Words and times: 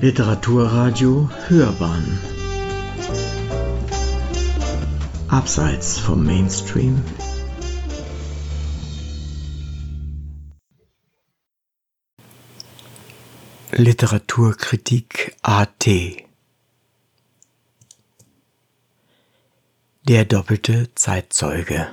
Literaturradio 0.00 1.28
Hörbahn. 1.48 2.20
Abseits 5.26 5.98
vom 5.98 6.24
Mainstream. 6.24 7.02
Literaturkritik 13.72 15.34
AT 15.42 15.88
Der 20.04 20.24
doppelte 20.26 20.94
Zeitzeuge. 20.94 21.88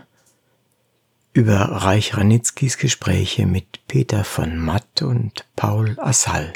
Über 1.33 1.55
Reich 1.55 2.15
Ranitzkis 2.15 2.77
Gespräche 2.77 3.47
mit 3.47 3.87
Peter 3.87 4.23
von 4.23 4.59
Matt 4.59 5.01
und 5.01 5.47
Paul 5.55 5.97
Assal 5.99 6.53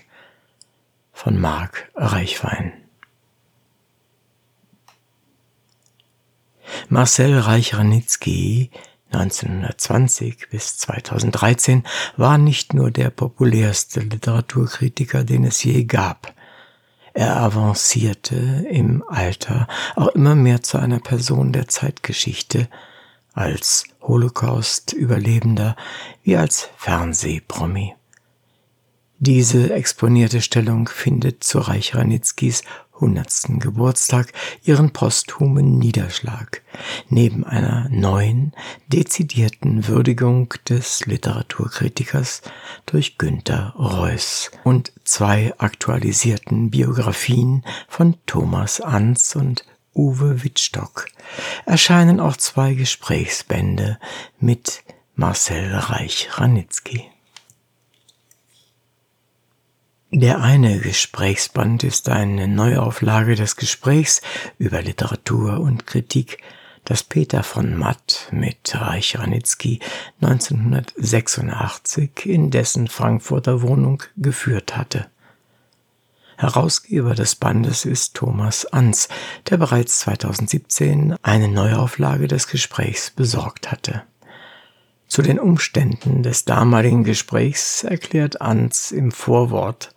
von 1.19 1.37
Marc 1.37 1.91
Reichwein. 1.95 2.71
Marcel 6.87 7.37
Reich-Ranitzky 7.37 8.71
1920 9.11 10.47
bis 10.49 10.77
2013 10.77 11.83
war 12.15 12.37
nicht 12.37 12.73
nur 12.73 12.89
der 12.89 13.09
populärste 13.09 13.99
Literaturkritiker, 13.99 15.25
den 15.25 15.43
es 15.43 15.61
je 15.61 15.83
gab. 15.83 16.33
Er 17.13 17.35
avancierte 17.35 18.65
im 18.71 19.03
Alter 19.09 19.67
auch 19.97 20.07
immer 20.15 20.35
mehr 20.35 20.63
zu 20.63 20.77
einer 20.77 20.99
Person 20.99 21.51
der 21.51 21.67
Zeitgeschichte, 21.67 22.69
als 23.33 23.83
Holocaust-Überlebender 24.01 25.75
wie 26.23 26.37
als 26.37 26.69
Fernsehpromi. 26.77 27.98
Diese 29.21 29.73
exponierte 29.73 30.41
Stellung 30.41 30.87
findet 30.87 31.43
zu 31.43 31.59
Reich 31.59 31.93
Ranitzkis 31.93 32.63
100. 32.93 33.59
Geburtstag 33.59 34.31
ihren 34.63 34.91
posthumen 34.91 35.77
Niederschlag, 35.77 36.61
neben 37.09 37.43
einer 37.43 37.89
neuen, 37.89 38.53
dezidierten 38.87 39.89
Würdigung 39.89 40.53
des 40.69 41.05
Literaturkritikers 41.05 42.43
durch 42.85 43.17
Günter 43.17 43.73
Reuss 43.77 44.51
und 44.63 44.93
zwei 45.03 45.53
aktualisierten 45.57 46.69
Biografien 46.69 47.65
von 47.89 48.15
Thomas 48.25 48.79
Anz 48.79 49.35
und 49.35 49.65
Uwe 49.93 50.45
Wittstock 50.45 51.07
erscheinen 51.65 52.21
auch 52.21 52.37
zwei 52.37 52.73
Gesprächsbände 52.73 53.99
mit 54.39 54.81
Marcel 55.15 55.75
Reich-Ranitzky. 55.75 57.09
Der 60.11 60.41
eine 60.41 60.79
Gesprächsband 60.79 61.83
ist 61.83 62.09
eine 62.09 62.47
Neuauflage 62.47 63.35
des 63.35 63.57
Gesprächs 63.57 64.23
über 64.57 64.81
Literatur 64.81 65.59
und 65.59 65.85
Kritik, 65.85 66.39
das 66.83 67.03
Peter 67.03 67.43
von 67.43 67.77
Matt 67.77 68.27
mit 68.31 68.73
Reich 68.73 69.19
Ranitzky 69.19 69.79
1986 70.19 72.25
in 72.25 72.49
dessen 72.49 72.87
Frankfurter 72.87 73.61
Wohnung 73.61 74.01
geführt 74.17 74.75
hatte. 74.75 75.05
Herausgeber 76.37 77.13
des 77.13 77.35
Bandes 77.35 77.85
ist 77.85 78.15
Thomas 78.15 78.65
Ans, 78.65 79.09
der 79.47 79.57
bereits 79.57 79.99
2017 79.99 81.17
eine 81.21 81.49
Neuauflage 81.49 82.27
des 82.27 82.47
Gesprächs 82.47 83.11
besorgt 83.11 83.71
hatte. 83.71 84.01
Zu 85.07 85.21
den 85.21 85.39
Umständen 85.39 86.23
des 86.23 86.45
damaligen 86.45 87.03
Gesprächs 87.03 87.83
erklärt 87.83 88.41
Ans 88.41 88.91
im 88.91 89.11
Vorwort, 89.11 89.93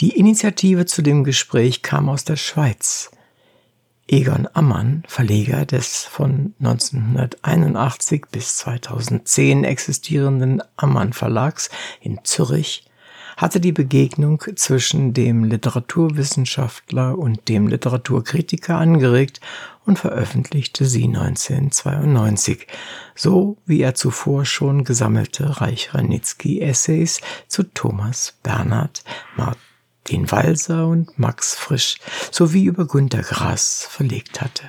die 0.00 0.16
Initiative 0.16 0.86
zu 0.86 1.02
dem 1.02 1.24
Gespräch 1.24 1.82
kam 1.82 2.08
aus 2.08 2.24
der 2.24 2.36
Schweiz. 2.36 3.10
Egon 4.08 4.48
Ammann, 4.54 5.04
Verleger 5.06 5.66
des 5.66 6.04
von 6.04 6.54
1981 6.58 8.24
bis 8.32 8.56
2010 8.56 9.64
existierenden 9.64 10.62
Ammann 10.76 11.12
Verlags 11.12 11.68
in 12.00 12.18
Zürich, 12.24 12.86
hatte 13.36 13.60
die 13.60 13.72
Begegnung 13.72 14.42
zwischen 14.56 15.12
dem 15.12 15.44
Literaturwissenschaftler 15.44 17.16
und 17.16 17.48
dem 17.48 17.68
Literaturkritiker 17.68 18.76
angeregt 18.76 19.40
und 19.84 19.98
veröffentlichte 19.98 20.86
sie 20.86 21.04
1992, 21.04 22.66
so 23.14 23.58
wie 23.66 23.82
er 23.82 23.94
zuvor 23.94 24.44
schon 24.44 24.84
gesammelte 24.84 25.60
Reich 25.60 25.94
Ranitzky 25.94 26.60
Essays 26.60 27.20
zu 27.48 27.62
Thomas 27.62 28.38
Bernhard, 28.42 29.04
Martin 29.36 29.69
den 30.10 30.30
Walser 30.30 30.86
und 30.86 31.18
Max 31.18 31.54
Frisch 31.54 31.98
sowie 32.30 32.64
über 32.64 32.86
Günter 32.86 33.22
Grass 33.22 33.86
verlegt 33.88 34.40
hatte. 34.40 34.64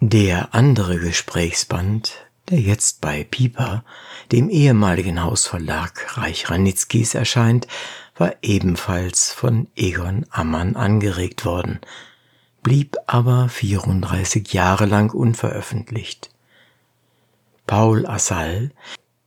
Der 0.00 0.54
andere 0.54 0.98
Gesprächsband, 0.98 2.12
der 2.50 2.60
jetzt 2.60 3.00
bei 3.00 3.24
Pieper, 3.24 3.84
dem 4.32 4.48
ehemaligen 4.48 5.22
Hausverlag 5.22 6.18
Reich 6.18 6.50
Ranitzkis 6.50 7.14
erscheint, 7.14 7.66
war 8.16 8.34
ebenfalls 8.42 9.32
von 9.32 9.66
Egon 9.74 10.26
Ammann 10.30 10.76
angeregt 10.76 11.44
worden, 11.44 11.80
blieb 12.62 12.96
aber 13.06 13.48
34 13.48 14.52
Jahre 14.52 14.86
lang 14.86 15.10
unveröffentlicht. 15.10 16.30
Paul 17.66 18.06
Assal, 18.06 18.70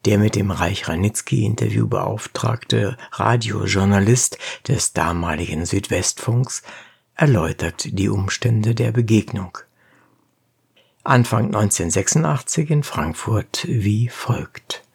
der 0.07 0.19
mit 0.19 0.35
dem 0.35 0.51
Reich 0.51 0.87
Ranitzky-Interview 0.87 1.85
beauftragte 1.85 2.95
Radiojournalist 3.11 4.37
des 4.65 4.93
damaligen 4.93 5.65
Südwestfunks 5.65 6.63
erläutert 7.13 7.89
die 7.91 8.07
Umstände 8.07 8.73
der 8.73 8.93
Begegnung. 8.93 9.57
Anfang 11.03 11.47
1986 11.47 12.69
in 12.69 12.83
Frankfurt 12.83 13.65
wie 13.67 14.07
folgt. 14.07 14.86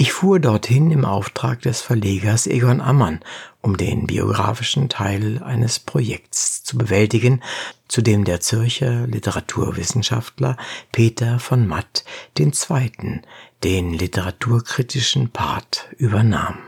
Ich 0.00 0.12
fuhr 0.12 0.38
dorthin 0.38 0.92
im 0.92 1.04
Auftrag 1.04 1.60
des 1.62 1.80
Verlegers 1.80 2.46
Egon 2.46 2.80
Ammann, 2.80 3.18
um 3.62 3.76
den 3.76 4.06
biografischen 4.06 4.88
Teil 4.88 5.42
eines 5.42 5.80
Projekts 5.80 6.62
zu 6.62 6.78
bewältigen, 6.78 7.42
zu 7.88 8.00
dem 8.00 8.22
der 8.22 8.38
Zürcher 8.38 9.08
Literaturwissenschaftler 9.08 10.56
Peter 10.92 11.40
von 11.40 11.66
Matt 11.66 12.04
den 12.38 12.52
zweiten, 12.52 13.22
den 13.64 13.92
literaturkritischen 13.92 15.30
Part 15.30 15.88
übernahm. 15.96 16.58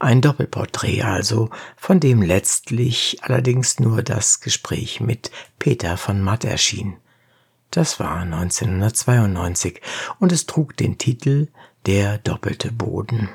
Ein 0.00 0.20
Doppelporträt 0.20 1.02
also, 1.02 1.50
von 1.76 2.00
dem 2.00 2.20
letztlich 2.20 3.18
allerdings 3.22 3.78
nur 3.78 4.02
das 4.02 4.40
Gespräch 4.40 4.98
mit 4.98 5.30
Peter 5.60 5.96
von 5.96 6.20
Matt 6.20 6.44
erschien. 6.44 6.96
Das 7.70 8.00
war 8.00 8.16
1992 8.22 9.80
und 10.18 10.32
es 10.32 10.46
trug 10.46 10.76
den 10.76 10.98
Titel 10.98 11.46
der 11.86 12.18
doppelte 12.18 12.72
Boden. 12.72 13.28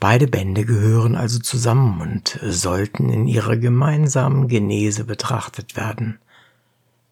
Beide 0.00 0.26
Bände 0.26 0.64
gehören 0.64 1.14
also 1.14 1.38
zusammen 1.38 2.00
und 2.00 2.40
sollten 2.42 3.08
in 3.08 3.28
ihrer 3.28 3.56
gemeinsamen 3.56 4.48
Genese 4.48 5.04
betrachtet 5.04 5.76
werden. 5.76 6.18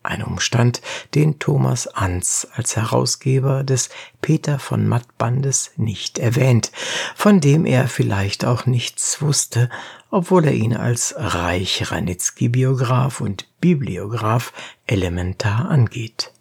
Ein 0.03 0.25
Umstand, 0.25 0.81
den 1.15 1.39
Thomas 1.39 1.87
Ans 1.87 2.49
als 2.55 2.75
Herausgeber 2.75 3.65
des 3.65 3.91
Peter 4.23 4.59
von 4.59 4.89
Matt 4.89 5.19
Bandes 5.19 5.73
nicht 5.77 6.19
erwähnt, 6.19 6.73
von 7.15 7.41
dem 7.41 7.67
er 7.67 7.87
vielleicht 7.87 8.47
auch 8.47 8.65
nichts 8.65 9.21
wusste, 9.21 9.69
obwohl 10.11 10.47
er 10.47 10.55
ihn 10.55 10.75
als 10.75 11.15
Reich 11.17 11.93
Ranitzky 11.93 12.49
Biograf 12.49 13.21
und 13.21 13.47
Bibliograf 13.61 14.55
elementar 14.87 15.71
angeht. 15.71 16.33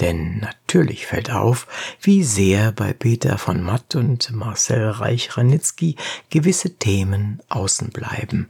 Denn 0.00 0.38
natürlich 0.38 1.06
fällt 1.06 1.30
auf, 1.30 1.66
wie 2.00 2.24
sehr 2.24 2.72
bei 2.72 2.92
Peter 2.92 3.38
von 3.38 3.62
Matt 3.62 3.94
und 3.94 4.32
Marcel 4.32 4.90
Reich-Ranitzky 4.90 5.96
gewisse 6.30 6.76
Themen 6.76 7.40
außen 7.48 7.90
bleiben. 7.90 8.48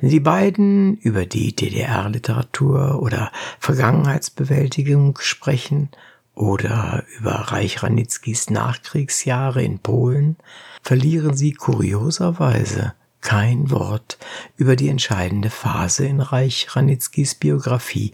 Die 0.00 0.20
beiden 0.20 0.96
über 0.96 1.26
die 1.26 1.54
DDR-Literatur 1.54 3.00
oder 3.00 3.30
Vergangenheitsbewältigung 3.60 5.18
sprechen 5.20 5.90
oder 6.34 7.04
über 7.18 7.32
Reich 7.32 7.82
Ranitzkys 7.82 8.50
Nachkriegsjahre 8.50 9.62
in 9.62 9.78
Polen, 9.78 10.36
verlieren 10.82 11.36
sie 11.36 11.52
kurioserweise 11.52 12.94
kein 13.20 13.70
Wort 13.70 14.18
über 14.56 14.74
die 14.74 14.88
entscheidende 14.88 15.50
Phase 15.50 16.06
in 16.06 16.20
Reich 16.20 16.66
Ranitzkys 16.74 17.36
Biografie, 17.36 18.12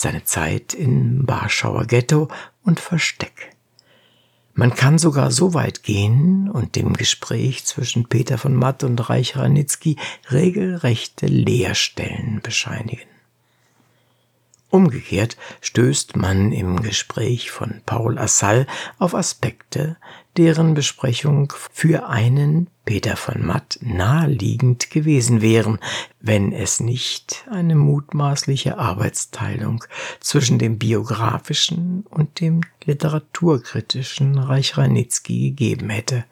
seine 0.00 0.24
Zeit 0.24 0.72
im 0.72 1.28
Warschauer 1.28 1.84
Ghetto 1.84 2.28
und 2.62 2.80
Versteck. 2.80 3.54
Man 4.54 4.74
kann 4.74 4.98
sogar 4.98 5.30
so 5.30 5.54
weit 5.54 5.82
gehen 5.82 6.50
und 6.50 6.76
dem 6.76 6.94
Gespräch 6.94 7.64
zwischen 7.64 8.08
Peter 8.08 8.36
von 8.38 8.54
Matt 8.54 8.82
und 8.82 9.08
Reich 9.08 9.36
Ranitzky 9.36 9.96
regelrechte 10.30 11.26
Leerstellen 11.26 12.40
bescheinigen. 12.42 13.09
Umgekehrt 14.70 15.36
stößt 15.60 16.16
man 16.16 16.52
im 16.52 16.80
Gespräch 16.80 17.50
von 17.50 17.80
Paul 17.86 18.18
Assal 18.18 18.68
auf 18.98 19.16
Aspekte, 19.16 19.96
deren 20.36 20.74
Besprechung 20.74 21.52
für 21.72 22.08
einen 22.08 22.68
Peter 22.84 23.16
von 23.16 23.44
Matt 23.44 23.80
naheliegend 23.82 24.90
gewesen 24.90 25.42
wären, 25.42 25.80
wenn 26.20 26.52
es 26.52 26.78
nicht 26.78 27.44
eine 27.50 27.74
mutmaßliche 27.74 28.78
Arbeitsteilung 28.78 29.84
zwischen 30.20 30.60
dem 30.60 30.78
biografischen 30.78 32.04
und 32.08 32.40
dem 32.40 32.60
literaturkritischen 32.84 34.38
Reich 34.38 34.78
Ranitzky 34.78 35.50
gegeben 35.50 35.90
hätte. 35.90 36.24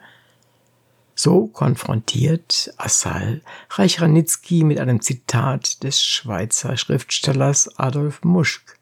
So 1.21 1.47
konfrontiert 1.47 2.73
Assal 2.77 3.41
Reich 3.71 3.99
Ranitzky 3.99 4.63
mit 4.63 4.79
einem 4.79 5.01
Zitat 5.01 5.83
des 5.83 6.01
Schweizer 6.01 6.77
Schriftstellers 6.77 7.77
Adolf 7.77 8.23
Muschk. 8.23 8.79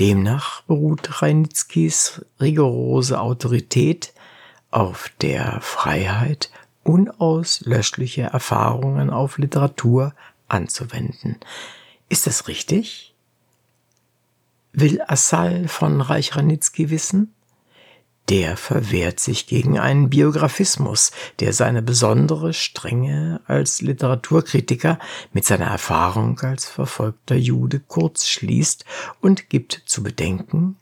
Demnach 0.00 0.62
beruht 0.62 1.22
Reinitzkis 1.22 2.26
rigorose 2.40 3.20
Autorität 3.20 4.12
auf 4.72 5.08
der 5.20 5.60
Freiheit, 5.60 6.50
unauslöschliche 6.82 8.22
Erfahrungen 8.22 9.08
auf 9.08 9.38
Literatur 9.38 10.16
anzuwenden. 10.48 11.36
Ist 12.08 12.26
das 12.26 12.48
richtig? 12.48 13.14
Will 14.72 15.00
Assal 15.06 15.68
von 15.68 16.00
Reich 16.00 16.34
Ranitzky 16.34 16.90
wissen? 16.90 17.32
Der 18.30 18.56
verwehrt 18.56 19.18
sich 19.20 19.46
gegen 19.46 19.78
einen 19.78 20.08
Biografismus, 20.08 21.10
der 21.40 21.52
seine 21.52 21.82
besondere 21.82 22.52
Strenge 22.52 23.40
als 23.46 23.82
Literaturkritiker 23.82 24.98
mit 25.32 25.44
seiner 25.44 25.66
Erfahrung 25.66 26.38
als 26.40 26.66
verfolgter 26.66 27.34
Jude 27.34 27.80
kurz 27.80 28.28
schließt 28.28 28.84
und 29.20 29.50
gibt 29.50 29.82
zu 29.84 30.02
bedenken, 30.02 30.76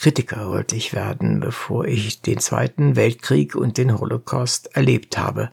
Kritiker 0.00 0.48
wollte 0.48 0.76
ich 0.76 0.94
werden, 0.94 1.40
bevor 1.40 1.84
ich 1.84 2.22
den 2.22 2.38
Zweiten 2.38 2.96
Weltkrieg 2.96 3.54
und 3.54 3.76
den 3.76 4.00
Holocaust 4.00 4.74
erlebt 4.74 5.18
habe. 5.18 5.50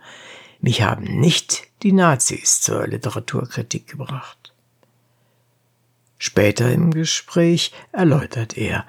Mich 0.62 0.84
haben 0.84 1.04
nicht 1.04 1.68
die 1.84 1.92
Nazis 1.92 2.62
zur 2.62 2.88
Literaturkritik 2.88 3.88
gebracht. 3.88 4.54
Später 6.18 6.72
im 6.72 6.92
Gespräch 6.92 7.74
erläutert 7.92 8.58
er, 8.58 8.86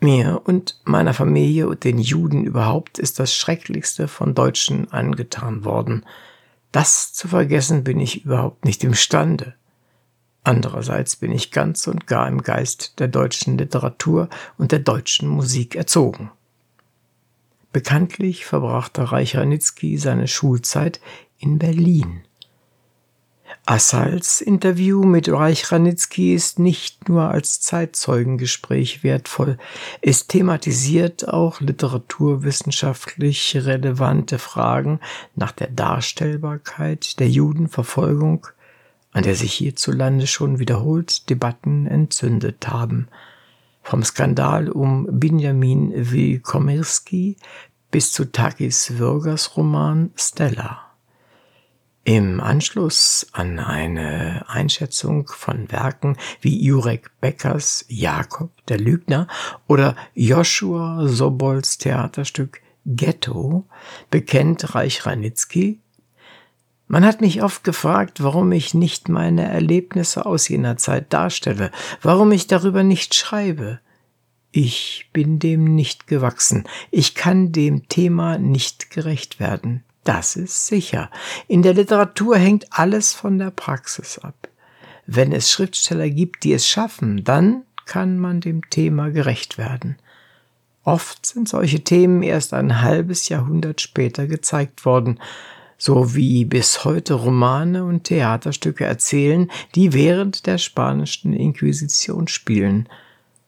mir 0.00 0.42
und 0.44 0.80
meiner 0.84 1.14
Familie 1.14 1.68
und 1.68 1.84
den 1.84 1.98
Juden 1.98 2.44
überhaupt 2.44 2.98
ist 2.98 3.18
das 3.18 3.34
Schrecklichste 3.34 4.08
von 4.08 4.34
Deutschen 4.34 4.90
angetan 4.92 5.64
worden. 5.64 6.04
Das 6.72 7.12
zu 7.12 7.28
vergessen 7.28 7.84
bin 7.84 8.00
ich 8.00 8.24
überhaupt 8.24 8.64
nicht 8.64 8.84
imstande. 8.84 9.54
Andererseits 10.44 11.16
bin 11.16 11.32
ich 11.32 11.50
ganz 11.50 11.86
und 11.86 12.06
gar 12.06 12.28
im 12.28 12.42
Geist 12.42 13.00
der 13.00 13.08
deutschen 13.08 13.58
Literatur 13.58 14.28
und 14.58 14.70
der 14.70 14.78
deutschen 14.78 15.28
Musik 15.28 15.74
erzogen. 15.74 16.30
Bekanntlich 17.72 18.46
verbrachte 18.46 19.10
Reich 19.10 19.36
Ranitzky 19.36 19.98
seine 19.98 20.28
Schulzeit 20.28 21.00
in 21.38 21.58
Berlin. 21.58 22.22
Assals 23.64 24.40
Interview 24.40 25.02
mit 25.02 25.28
Reich 25.28 25.72
Ranitzky 25.72 26.34
ist 26.34 26.60
nicht 26.60 27.08
nur 27.08 27.30
als 27.30 27.60
Zeitzeugengespräch 27.60 29.02
wertvoll, 29.02 29.58
es 30.02 30.28
thematisiert 30.28 31.28
auch 31.28 31.60
literaturwissenschaftlich 31.60 33.56
relevante 33.56 34.38
Fragen 34.38 35.00
nach 35.34 35.50
der 35.50 35.66
Darstellbarkeit 35.68 37.18
der 37.18 37.28
Judenverfolgung, 37.28 38.46
an 39.12 39.24
der 39.24 39.34
sich 39.34 39.54
hierzulande 39.54 40.28
schon 40.28 40.60
wiederholt 40.60 41.28
Debatten 41.28 41.86
entzündet 41.86 42.68
haben. 42.68 43.08
Vom 43.82 44.04
Skandal 44.04 44.68
um 44.68 45.08
Benjamin 45.10 45.92
Wilkomirski 45.94 47.36
bis 47.90 48.12
zu 48.12 48.30
Takis 48.30 48.98
Würgers 48.98 49.56
Roman 49.56 50.10
Stella. 50.16 50.85
Im 52.08 52.38
Anschluss 52.40 53.26
an 53.32 53.58
eine 53.58 54.44
Einschätzung 54.46 55.26
von 55.26 55.72
Werken 55.72 56.16
wie 56.40 56.56
Jurek 56.64 57.10
Beckers 57.20 57.84
Jakob 57.88 58.52
der 58.68 58.78
Lügner 58.78 59.26
oder 59.66 59.96
Joshua 60.14 61.08
Sobols 61.08 61.78
Theaterstück 61.78 62.60
Ghetto 62.84 63.66
bekennt 64.08 64.76
Reich 64.76 65.04
Ranitzky, 65.04 65.80
man 66.86 67.04
hat 67.04 67.20
mich 67.20 67.42
oft 67.42 67.64
gefragt, 67.64 68.22
warum 68.22 68.52
ich 68.52 68.72
nicht 68.72 69.08
meine 69.08 69.42
Erlebnisse 69.50 70.26
aus 70.26 70.46
jener 70.46 70.76
Zeit 70.76 71.12
darstelle, 71.12 71.72
warum 72.02 72.30
ich 72.30 72.46
darüber 72.46 72.84
nicht 72.84 73.16
schreibe. 73.16 73.80
Ich 74.52 75.10
bin 75.12 75.40
dem 75.40 75.74
nicht 75.74 76.06
gewachsen, 76.06 76.68
ich 76.92 77.16
kann 77.16 77.50
dem 77.50 77.88
Thema 77.88 78.38
nicht 78.38 78.90
gerecht 78.90 79.40
werden. 79.40 79.82
Das 80.06 80.36
ist 80.36 80.68
sicher. 80.68 81.10
In 81.48 81.62
der 81.62 81.74
Literatur 81.74 82.38
hängt 82.38 82.66
alles 82.70 83.12
von 83.12 83.38
der 83.38 83.50
Praxis 83.50 84.20
ab. 84.20 84.48
Wenn 85.04 85.32
es 85.32 85.50
Schriftsteller 85.50 86.08
gibt, 86.08 86.44
die 86.44 86.52
es 86.52 86.68
schaffen, 86.68 87.24
dann 87.24 87.62
kann 87.86 88.16
man 88.16 88.40
dem 88.40 88.70
Thema 88.70 89.10
gerecht 89.10 89.58
werden. 89.58 89.96
Oft 90.84 91.26
sind 91.26 91.48
solche 91.48 91.80
Themen 91.82 92.22
erst 92.22 92.54
ein 92.54 92.82
halbes 92.82 93.28
Jahrhundert 93.28 93.80
später 93.80 94.28
gezeigt 94.28 94.84
worden, 94.84 95.18
so 95.76 96.14
wie 96.14 96.44
bis 96.44 96.84
heute 96.84 97.14
Romane 97.14 97.84
und 97.84 98.04
Theaterstücke 98.04 98.84
erzählen, 98.84 99.50
die 99.74 99.92
während 99.92 100.46
der 100.46 100.58
spanischen 100.58 101.32
Inquisition 101.32 102.28
spielen– 102.28 102.88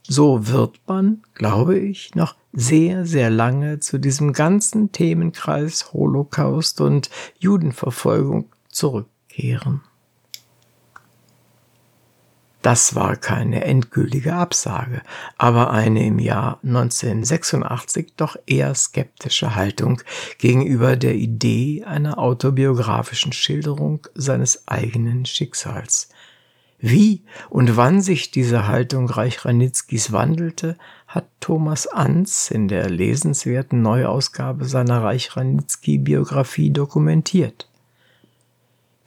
so 0.09 0.49
wird 0.49 0.81
man, 0.87 1.23
glaube 1.35 1.79
ich, 1.79 2.15
noch 2.15 2.35
sehr, 2.53 3.05
sehr 3.05 3.31
lange 3.31 3.81
zu 3.81 3.99
diesem 3.99 4.33
ganzen 4.33 4.93
Themenkreis 4.93 5.93
Holocaust 5.93 6.81
und 6.81 7.11
Judenverfolgung 7.39 8.47
zurückkehren. 8.69 9.83
Das 12.63 12.97
war 12.97 13.17
keine 13.17 13.65
endgültige 13.65 14.35
Absage, 14.35 15.03
aber 15.37 15.71
eine 15.71 16.05
im 16.05 16.19
Jahr 16.19 16.59
1986 16.65 18.15
doch 18.17 18.37
eher 18.47 18.75
skeptische 18.75 19.55
Haltung 19.55 20.03
gegenüber 20.39 20.97
der 20.97 21.15
Idee 21.15 21.85
einer 21.85 22.19
autobiografischen 22.19 23.33
Schilderung 23.33 24.07
seines 24.15 24.67
eigenen 24.67 25.25
Schicksals. 25.25 26.09
Wie 26.81 27.25
und 27.51 27.77
wann 27.77 28.01
sich 28.01 28.31
diese 28.31 28.69
Haltung 28.69 29.11
Reich 29.11 29.45
Ranitzkis 29.45 30.13
wandelte, 30.13 30.77
hat 31.09 31.27
Thomas 31.41 31.89
Anz 31.89 32.51
in 32.51 32.69
der 32.69 32.89
lesenswerten 32.89 33.83
Neuausgabe 33.83 34.65
seiner 34.65 35.03
Reich 35.03 35.37
Ranitzky 35.37 35.99
Biografie 35.99 36.71
dokumentiert. 36.71 37.69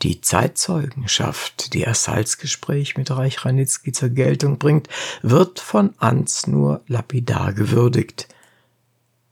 Die 0.02 0.20
Zeitzeugenschaft, 0.20 1.74
die 1.74 1.84
er 1.84 1.94
Salzgespräch 1.94 2.98
mit 2.98 3.12
Reich 3.12 3.46
Ranitzky 3.46 3.92
zur 3.92 4.10
Geltung 4.10 4.58
bringt, 4.58 4.90
wird 5.22 5.60
von 5.60 5.94
Anz 5.98 6.48
nur 6.48 6.82
lapidar 6.88 7.54
gewürdigt– 7.54 8.28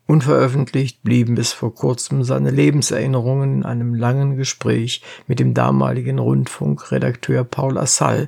Unveröffentlicht 0.09 1.03
blieben 1.03 1.35
bis 1.35 1.53
vor 1.53 1.75
kurzem 1.75 2.23
seine 2.23 2.49
Lebenserinnerungen 2.49 3.57
in 3.57 3.63
einem 3.63 3.93
langen 3.93 4.37
Gespräch 4.37 5.03
mit 5.27 5.37
dem 5.37 5.53
damaligen 5.53 6.17
Rundfunkredakteur 6.17 7.43
Paul 7.43 7.77
Assal 7.77 8.27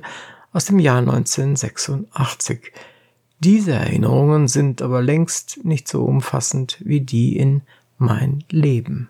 aus 0.52 0.66
dem 0.66 0.78
Jahr 0.78 0.98
1986. 0.98 2.70
Diese 3.40 3.72
Erinnerungen 3.72 4.46
sind 4.46 4.80
aber 4.80 5.02
längst 5.02 5.64
nicht 5.64 5.88
so 5.88 6.04
umfassend 6.04 6.78
wie 6.84 7.00
die 7.00 7.36
in 7.36 7.62
Mein 7.98 8.44
Leben. 8.48 9.08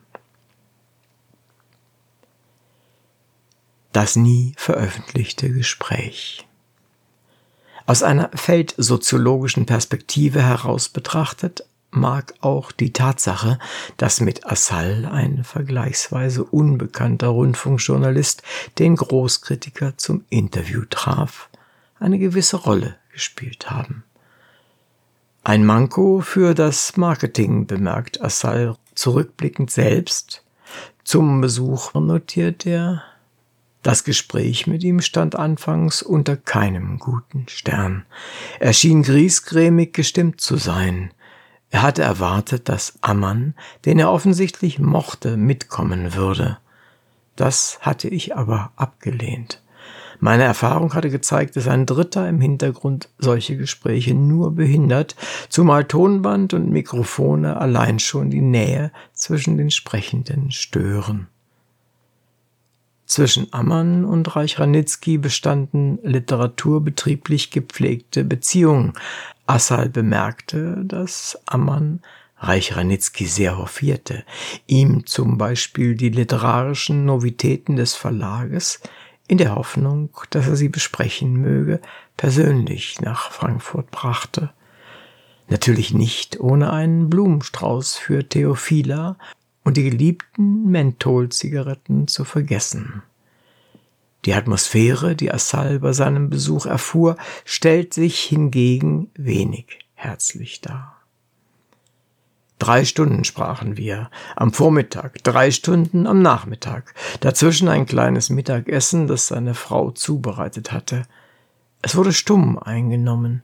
Das 3.93 4.17
nie 4.17 4.55
veröffentlichte 4.57 5.51
Gespräch. 5.51 6.47
Aus 7.85 8.03
einer 8.03 8.31
feldsoziologischen 8.33 9.67
Perspektive 9.67 10.43
heraus 10.43 10.89
betrachtet 10.89 11.67
mag 11.93 12.35
auch 12.41 12.73
die 12.73 12.93
Tatsache, 12.93 13.59
dass 13.97 14.21
mit 14.21 14.47
Assal 14.47 15.05
ein 15.07 15.45
vergleichsweise 15.45 16.43
unbekannter 16.43 17.29
Rundfunkjournalist 17.29 18.43
den 18.79 18.97
Großkritiker 18.97 19.97
zum 19.99 20.25
Interview 20.31 20.83
traf, 20.89 21.49
eine 22.01 22.19
gewisse 22.19 22.57
Rolle 22.57 22.97
gespielt 23.13 23.71
haben. 23.71 24.05
Ein 25.45 25.65
Manko 25.65 26.21
für 26.21 26.55
das 26.55 26.97
Marketing 26.97 27.67
bemerkt 27.67 28.23
Assal 28.23 28.77
zurückblickend 28.95 29.71
selbst. 29.71 30.45
Zum 31.05 31.41
Besuch 31.41 31.95
notiert 31.95 32.65
er, 32.65 33.03
das 33.83 34.05
Gespräch 34.05 34.69
mit 34.69 34.85
ihm 34.85 35.01
stand 35.01 35.35
anfangs 35.35 36.03
unter 36.03 36.37
keinem 36.37 36.99
guten 37.01 37.49
Stern. 37.49 38.07
Er 38.61 38.73
schien 38.73 39.03
griesgrämig 39.03 39.93
gestimmt 39.93 40.41
zu 40.41 40.57
sein. 40.57 41.11
Er 41.73 41.81
hatte 41.81 42.03
erwartet, 42.03 42.69
dass 42.69 42.99
Ammann, 43.01 43.55
den 43.87 43.99
er 43.99 44.13
offensichtlich 44.13 44.79
mochte, 44.79 45.39
mitkommen 45.39 46.15
würde. 46.15 46.59
Das 47.35 47.79
hatte 47.81 48.09
ich 48.09 48.37
aber 48.37 48.73
abgelehnt. 48.77 49.63
Meine 50.21 50.43
Erfahrung 50.45 50.93
hatte 50.93 51.09
gezeigt, 51.09 51.57
dass 51.57 51.67
ein 51.69 51.87
Dritter 51.87 52.29
im 52.29 52.43
Hintergrund 52.43 53.09
solche 53.19 53.57
Gespräche 53.57 54.15
nur 54.15 54.55
behindert, 54.55 55.17
zumal 55.49 55.85
Tonband 55.85 56.53
und 56.53 56.71
Mikrofone 56.71 57.57
allein 57.57 57.99
schon 57.99 58.29
die 58.29 58.43
Nähe 58.43 58.93
zwischen 59.15 59.57
den 59.57 59.71
Sprechenden 59.71 60.51
stören. 60.51 61.27
Zwischen 63.07 63.53
Ammann 63.53 64.05
und 64.05 64.37
Reich 64.37 64.59
Ranitzky 64.59 65.19
bestanden 65.19 65.99
literaturbetrieblich 66.03 67.51
gepflegte 67.51 68.25
Beziehungen. 68.25 68.93
Assal 69.53 69.91
bemerkte, 69.91 70.83
dass 70.83 71.39
Ammann 71.45 72.01
Reich 72.39 72.75
Ranitzky 72.75 73.27
sehr 73.27 73.59
hofierte, 73.59 74.25
ihm 74.67 75.05
zum 75.05 75.37
Beispiel 75.37 75.95
die 75.95 76.09
literarischen 76.09 77.05
Novitäten 77.05 77.77
des 77.77 77.95
Verlages 77.95 78.81
in 79.29 79.37
der 79.37 79.55
Hoffnung, 79.55 80.09
dass 80.31 80.49
er 80.49 80.57
sie 80.57 80.71
besprechen 80.71 81.35
möge, 81.35 81.83
persönlich 82.17 83.03
nach 83.03 83.31
Frankfurt 83.31 83.91
brachte. 83.91 84.55
Natürlich 85.49 85.93
nicht 85.93 86.41
ohne 86.41 86.73
einen 86.73 87.11
Blumenstrauß 87.11 87.97
für 87.97 88.27
Theophila 88.27 89.19
und 89.65 89.77
die 89.77 89.85
geliebten 89.85 90.71
Mentholzigaretten 90.71 92.09
zu 92.09 92.25
vergessen. 92.25 93.03
Die 94.25 94.35
Atmosphäre, 94.35 95.17
die 95.17 95.33
Assal 95.33 95.81
bei 95.81 95.93
seinem 95.93 96.31
Besuch 96.31 96.67
erfuhr, 96.67 97.17
stellt 97.45 97.93
sich 97.93 98.21
hingegen 98.21 99.11
wenig 99.15 99.81
herzlich 99.95 100.61
dar. 100.61 100.97
Drei 102.59 102.85
Stunden 102.85 103.25
sprachen 103.25 103.77
wir, 103.77 104.09
am 104.37 104.53
Vormittag, 104.53 105.25
drei 105.25 105.51
Stunden 105.51 106.07
am 106.07 106.23
Nachmittag, 106.23 106.95
dazwischen 107.19 107.69
ein 107.69 107.87
kleines 107.87 108.31
Mittagessen, 108.31 109.09
das 109.09 109.27
seine 109.27 109.55
Frau 109.55 109.91
zubereitet 109.91 110.71
hatte. 110.71 111.03
Es 111.83 111.97
wurde 111.97 112.13
stumm 112.13 112.61
eingenommen. 112.61 113.43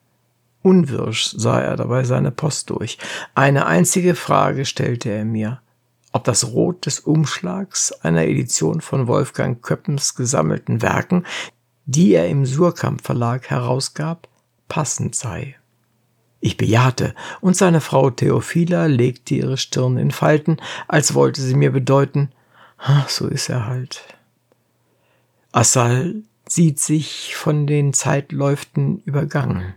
Unwirsch 0.63 1.33
sah 1.37 1.61
er 1.61 1.75
dabei 1.75 2.05
seine 2.05 2.31
Post 2.31 2.71
durch. 2.71 2.99
Eine 3.35 3.67
einzige 3.67 4.15
Frage 4.15 4.65
stellte 4.65 5.11
er 5.11 5.25
mir 5.25 5.61
ob 6.13 6.25
das 6.25 6.53
Rot 6.53 6.87
des 6.87 7.01
Umschlags 7.01 7.93
einer 7.93 8.27
Edition 8.27 8.81
von 8.81 9.07
Wolfgang 9.07 9.63
Köppens 9.63 10.15
gesammelten 10.15 10.83
Werken, 10.83 11.25
die 11.87 12.13
er 12.13 12.29
im 12.29 12.47
Surkamp 12.47 13.03
Verlag 13.03 13.51
herausgab, 13.51 14.29
passend 14.69 15.15
sei. 15.15 15.57
Ich 16.41 16.57
bejahte, 16.57 17.15
und 17.41 17.57
seine 17.57 17.81
Frau 17.81 18.11
Theophila 18.11 18.87
legte 18.87 19.35
ihre 19.35 19.57
Stirn 19.57 19.97
in 19.97 20.11
Falten, 20.11 20.59
als 20.87 21.15
wollte 21.15 21.41
sie 21.41 21.55
mir 21.55 21.73
bedeuten, 21.73 22.31
so 23.09 23.27
ist 23.27 23.49
er 23.49 23.67
halt. 23.67 24.05
Assal 25.51 26.23
sieht 26.49 26.79
sich 26.79 27.35
von 27.35 27.67
den 27.67 27.93
Zeitläuften 27.93 29.03
übergangen. 29.05 29.75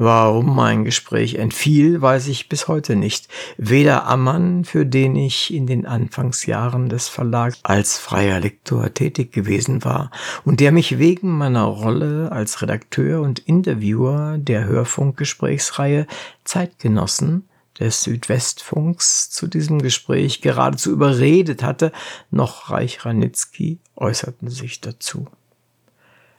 Warum 0.00 0.54
mein 0.54 0.84
Gespräch 0.84 1.34
entfiel, 1.34 2.00
weiß 2.00 2.28
ich 2.28 2.48
bis 2.48 2.68
heute 2.68 2.94
nicht. 2.94 3.26
Weder 3.56 4.06
Ammann, 4.06 4.64
für 4.64 4.86
den 4.86 5.16
ich 5.16 5.52
in 5.52 5.66
den 5.66 5.86
Anfangsjahren 5.86 6.88
des 6.88 7.08
Verlags 7.08 7.58
als 7.64 7.98
freier 7.98 8.38
Lektor 8.38 8.94
tätig 8.94 9.32
gewesen 9.32 9.84
war 9.84 10.12
und 10.44 10.60
der 10.60 10.70
mich 10.70 11.00
wegen 11.00 11.36
meiner 11.36 11.64
Rolle 11.64 12.30
als 12.30 12.62
Redakteur 12.62 13.22
und 13.22 13.40
Interviewer 13.40 14.38
der 14.38 14.66
Hörfunkgesprächsreihe 14.66 16.06
Zeitgenossen 16.44 17.48
des 17.80 18.00
Südwestfunks 18.04 19.30
zu 19.30 19.48
diesem 19.48 19.82
Gespräch 19.82 20.42
geradezu 20.42 20.92
überredet 20.92 21.64
hatte, 21.64 21.90
noch 22.30 22.70
Reich 22.70 23.04
Ranitzky 23.04 23.80
äußerten 23.96 24.48
sich 24.48 24.80
dazu. 24.80 25.26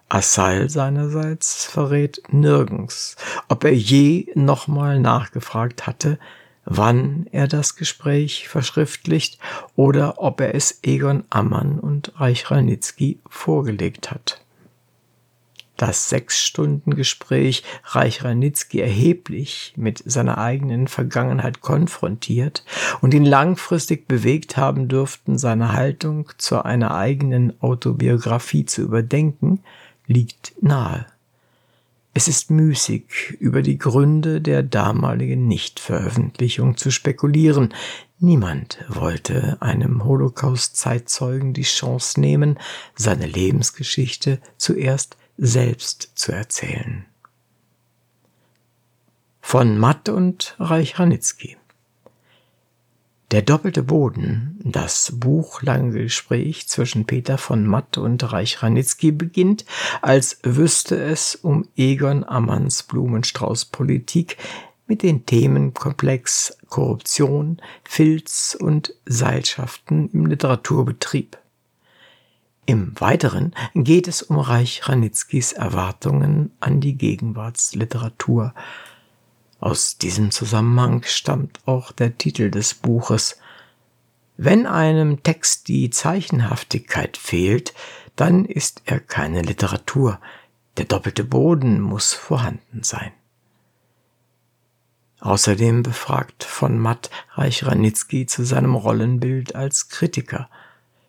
Assal 0.10 0.70
seinerseits 0.70 1.66
verrät 1.66 2.24
nirgends, 2.30 3.16
ob 3.48 3.64
er 3.64 3.76
je 3.76 4.28
nochmal 4.34 5.00
nachgefragt 5.00 5.86
hatte, 5.86 6.18
wann 6.66 7.28
er 7.32 7.48
das 7.48 7.76
Gespräch 7.76 8.48
verschriftlicht 8.48 9.40
oder 9.76 10.20
ob 10.20 10.42
er 10.42 10.56
es 10.56 10.80
Egon 10.84 11.24
Ammann 11.30 11.80
und 11.80 12.20
Reich 12.20 12.50
Ranitzky 12.50 13.20
vorgelegt 13.30 14.10
hat. 14.10 14.42
Das 15.78 16.10
Sechs-Stunden-Gespräch 16.10 17.64
Reich 17.86 18.24
Ranitzky 18.24 18.82
erheblich 18.82 19.74
mit 19.78 20.04
seiner 20.06 20.38
eigenen 20.38 20.90
Vergangenheit 20.90 21.62
konfrontiert 21.62 22.66
und 23.00 23.14
ihn 23.14 23.24
langfristig 23.24 24.08
bewegt 24.08 24.58
haben 24.58 24.90
dürften, 24.90 25.38
seine 25.38 25.72
Haltung 25.72 26.32
zu 26.38 26.66
einer 26.66 26.96
eigenen 26.96 27.54
Autobiografie 27.62 28.66
zu 28.66 28.82
überdenken, 28.82 29.64
liegt 30.10 30.54
nahe. 30.62 31.06
Es 32.14 32.28
ist 32.28 32.50
müßig, 32.50 33.38
über 33.40 33.62
die 33.62 33.78
Gründe 33.78 34.42
der 34.42 34.64
damaligen 34.64 35.48
Nichtveröffentlichung 35.48 36.76
zu 36.76 36.92
spekulieren. 36.92 37.74
Niemand 38.18 38.80
wollte 38.90 39.58
einem 39.62 40.04
Holocaust-Zeitzeugen 40.04 41.54
die 41.54 41.62
Chance 41.62 42.20
nehmen, 42.20 42.60
seine 42.96 43.28
Lebensgeschichte 43.28 44.42
zuerst 44.58 45.16
selbst 45.38 46.12
zu 46.16 46.32
erzählen. 46.32 47.06
Von 49.40 49.78
Matt 49.78 50.10
und 50.10 50.56
Reich 50.60 51.00
Ranitzky 51.00 51.59
der 53.32 53.44
doppelte 53.44 53.84
Boden, 53.84 54.60
das 54.64 55.14
buchlange 55.16 55.92
Gespräch 55.92 56.68
zwischen 56.68 57.06
Peter 57.06 57.38
von 57.38 57.66
Matt 57.66 57.98
und 57.98 58.32
Reich 58.32 58.64
Ranitzky 58.64 59.12
beginnt, 59.12 59.66
als 60.02 60.40
wüsste 60.44 61.00
es 61.00 61.36
um 61.36 61.68
Egon 61.76 62.24
Ammanns 62.24 62.84
Blumenstrauß 62.84 63.66
Politik 63.66 64.38
mit 64.88 65.04
den 65.04 65.28
Themenkomplex 65.28 66.58
Korruption, 66.70 67.62
Filz 67.84 68.58
und 68.60 68.96
Seilschaften 69.06 70.10
im 70.12 70.26
Literaturbetrieb. 70.26 71.38
Im 72.66 73.00
Weiteren 73.00 73.54
geht 73.76 74.08
es 74.08 74.24
um 74.24 74.40
Reich 74.40 74.88
Ranitzkys 74.88 75.54
Erwartungen 75.54 76.52
an 76.60 76.82
die 76.82 76.96
Gegenwartsliteratur, 76.96 78.54
aus 79.60 79.98
diesem 79.98 80.32
Zusammenhang 80.32 81.04
stammt 81.06 81.60
auch 81.66 81.92
der 81.92 82.18
Titel 82.18 82.50
des 82.50 82.74
Buches. 82.74 83.40
Wenn 84.38 84.66
einem 84.66 85.24
Text 85.24 85.68
die 85.68 85.90
Zeichenhaftigkeit 85.90 87.18
fehlt, 87.18 87.74
dann 88.16 88.46
ist 88.46 88.84
er 88.86 89.00
keine 89.00 89.42
Literatur. 89.42 90.20
Der 90.78 90.86
doppelte 90.86 91.24
Boden 91.24 91.82
muss 91.82 92.14
vorhanden 92.14 92.84
sein. 92.84 93.12
Außerdem 95.20 95.84
befragt 95.84 96.46
von 96.46 96.78
Matt 96.78 97.10
Reich 97.34 97.66
Ranitzky 97.66 98.26
zu 98.26 98.46
seinem 98.46 98.76
Rollenbild 98.76 99.56
als 99.56 99.90
Kritiker, 99.90 100.50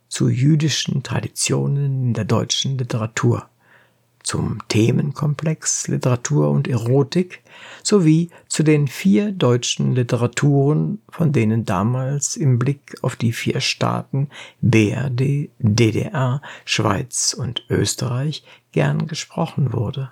zu 0.09 0.29
jüdischen 0.29 1.05
Traditionen 1.05 2.07
in 2.07 2.15
der 2.15 2.25
deutschen 2.25 2.79
Literatur 2.79 3.50
zum 4.23 4.59
Themenkomplex 4.69 5.89
Literatur 5.89 6.51
und 6.51 6.69
Erotik 6.69 7.43
sowie 7.83 8.31
zu 8.49 8.63
den 8.63 8.89
vier 8.89 9.33
deutschen 9.33 9.95
Literaturen, 9.95 11.01
von 11.09 11.33
denen 11.33 11.65
damals 11.65 12.37
im 12.37 12.59
Blick 12.59 12.97
auf 13.03 13.17
die 13.17 13.33
vier 13.33 13.61
Staaten 13.61 14.29
BRD, 14.61 15.51
DDR, 15.59 16.43
Schweiz 16.65 17.35
und 17.35 17.65
Österreich 17.69 18.45
gern 18.73 19.07
gesprochen 19.07 19.73
wurde. 19.73 20.11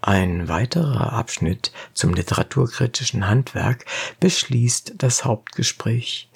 Ein 0.00 0.48
weiterer 0.48 1.12
Abschnitt 1.12 1.72
zum 1.92 2.14
literaturkritischen 2.14 3.26
Handwerk 3.26 3.84
beschließt 4.20 4.94
das 4.98 5.24
Hauptgespräch. 5.24 6.28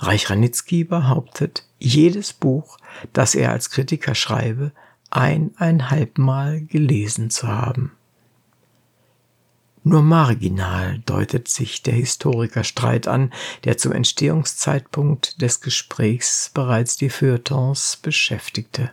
Reich 0.00 0.30
Ranitzky 0.30 0.84
behauptet, 0.84 1.64
jedes 1.78 2.32
Buch, 2.32 2.78
das 3.12 3.34
er 3.34 3.52
als 3.52 3.70
Kritiker 3.70 4.14
schreibe, 4.14 4.72
eineinhalb 5.10 6.18
Mal 6.18 6.62
gelesen 6.62 7.30
zu 7.30 7.48
haben. 7.48 7.92
Nur 9.84 10.02
marginal 10.02 10.98
deutet 11.06 11.48
sich 11.48 11.82
der 11.82 11.94
Historikerstreit 11.94 13.08
an, 13.08 13.32
der 13.64 13.78
zum 13.78 13.92
Entstehungszeitpunkt 13.92 15.40
des 15.40 15.60
Gesprächs 15.60 16.50
bereits 16.52 16.96
die 16.96 17.08
Feuilletons 17.08 17.96
beschäftigte. 17.96 18.90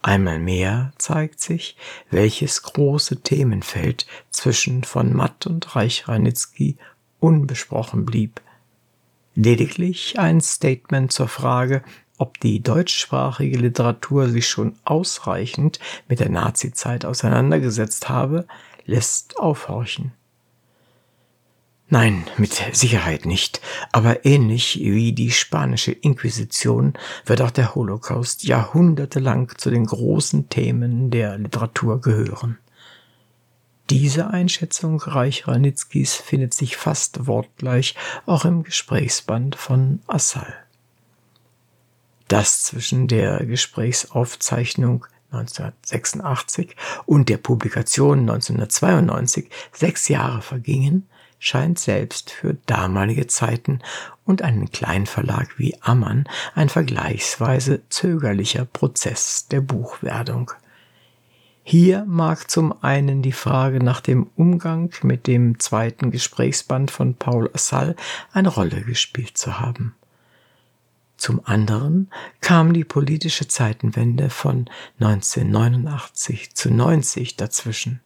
Einmal 0.00 0.38
mehr 0.38 0.92
zeigt 0.98 1.40
sich, 1.40 1.76
welches 2.10 2.62
große 2.62 3.22
Themenfeld 3.22 4.06
zwischen 4.30 4.84
von 4.84 5.12
Matt 5.12 5.46
und 5.46 5.74
Reich 5.74 6.06
Ranitzky 6.06 6.76
unbesprochen 7.18 8.06
blieb. 8.06 8.40
Lediglich 9.34 10.18
ein 10.18 10.40
Statement 10.40 11.12
zur 11.12 11.28
Frage, 11.28 11.82
ob 12.18 12.40
die 12.40 12.62
deutschsprachige 12.62 13.58
Literatur 13.58 14.28
sich 14.28 14.48
schon 14.48 14.74
ausreichend 14.84 15.78
mit 16.08 16.20
der 16.20 16.30
Nazizeit 16.30 17.04
auseinandergesetzt 17.04 18.08
habe, 18.08 18.46
lässt 18.84 19.38
aufhorchen. 19.38 20.12
Nein, 21.88 22.24
mit 22.36 22.60
Sicherheit 22.72 23.26
nicht. 23.26 23.60
Aber 23.92 24.24
ähnlich 24.24 24.80
wie 24.80 25.12
die 25.12 25.30
spanische 25.30 25.92
Inquisition 25.92 26.94
wird 27.24 27.40
auch 27.42 27.52
der 27.52 27.76
Holocaust 27.76 28.42
jahrhundertelang 28.42 29.52
zu 29.56 29.70
den 29.70 29.86
großen 29.86 30.48
Themen 30.48 31.10
der 31.10 31.38
Literatur 31.38 32.00
gehören. 32.00 32.58
Diese 33.88 34.30
Einschätzung 34.30 35.00
Reich 35.00 35.46
Ranitzkis 35.46 36.16
findet 36.16 36.54
sich 36.54 36.76
fast 36.76 37.28
wortgleich 37.28 37.94
auch 38.26 38.44
im 38.44 38.64
Gesprächsband 38.64 39.54
von 39.54 40.00
Assal. 40.08 40.65
Dass 42.28 42.64
zwischen 42.64 43.08
der 43.08 43.44
Gesprächsaufzeichnung 43.46 45.06
1986 45.30 46.76
und 47.04 47.28
der 47.28 47.36
Publikation 47.36 48.20
1992 48.20 49.50
sechs 49.72 50.08
Jahre 50.08 50.42
vergingen, 50.42 51.08
scheint 51.38 51.78
selbst 51.78 52.30
für 52.30 52.54
damalige 52.66 53.26
Zeiten 53.26 53.80
und 54.24 54.42
einen 54.42 54.70
Kleinverlag 54.70 55.58
wie 55.58 55.76
Ammann 55.82 56.24
ein 56.54 56.68
vergleichsweise 56.68 57.82
zögerlicher 57.88 58.64
Prozess 58.64 59.46
der 59.48 59.60
Buchwerdung. 59.60 60.50
Hier 61.62 62.04
mag 62.06 62.50
zum 62.50 62.82
einen 62.82 63.22
die 63.22 63.32
Frage 63.32 63.82
nach 63.82 64.00
dem 64.00 64.30
Umgang 64.36 64.90
mit 65.02 65.26
dem 65.26 65.58
zweiten 65.58 66.10
Gesprächsband 66.10 66.90
von 66.90 67.14
Paul 67.14 67.50
Assal 67.52 67.96
eine 68.32 68.48
Rolle 68.48 68.82
gespielt 68.82 69.36
zu 69.36 69.58
haben. 69.58 69.94
Zum 71.16 71.40
anderen 71.44 72.10
kam 72.40 72.72
die 72.72 72.84
politische 72.84 73.48
Zeitenwende 73.48 74.30
von 74.30 74.68
1989 75.00 76.54
zu 76.54 76.70
90 76.70 77.36
dazwischen. 77.36 78.00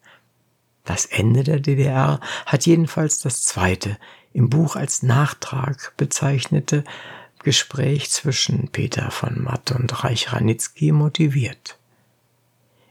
Das 0.85 1.07
Ende 1.07 1.45
der 1.45 1.61
DDR 1.61 2.21
hat 2.47 2.67
jedenfalls 2.67 3.19
das 3.19 3.43
zweite, 3.43 3.99
im 4.33 4.49
Buch 4.49 4.77
als 4.77 5.03
Nachtrag 5.03 5.93
bezeichnete 5.97 6.85
Gespräch 7.43 8.11
zwischen 8.11 8.69
Peter 8.69 9.11
von 9.11 9.43
Matt 9.43 9.73
und 9.73 10.05
Reich 10.05 10.33
Ranitzky 10.33 10.93
motiviert. 10.93 11.79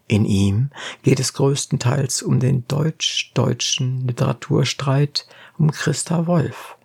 In 0.08 0.26
ihm 0.26 0.72
geht 1.04 1.20
es 1.20 1.34
größtenteils 1.34 2.24
um 2.24 2.40
den 2.40 2.68
deutsch-deutschen 2.68 4.08
Literaturstreit 4.08 5.28
um 5.58 5.72
Christa 5.72 6.26
Wolf 6.26 6.78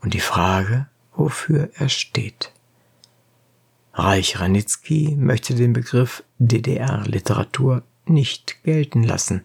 und 0.00 0.14
die 0.14 0.20
Frage, 0.20 0.86
wofür 1.14 1.68
er 1.74 1.90
steht. 1.90 2.50
Reich 3.94 4.40
Ranitzky 4.40 5.16
möchte 5.18 5.54
den 5.54 5.72
Begriff 5.72 6.24
DDR-Literatur 6.38 7.82
nicht 8.06 8.62
gelten 8.64 9.02
lassen, 9.02 9.44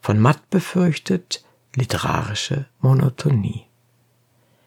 von 0.00 0.18
Matt 0.18 0.50
befürchtet 0.50 1.44
literarische 1.74 2.66
Monotonie. 2.80 3.66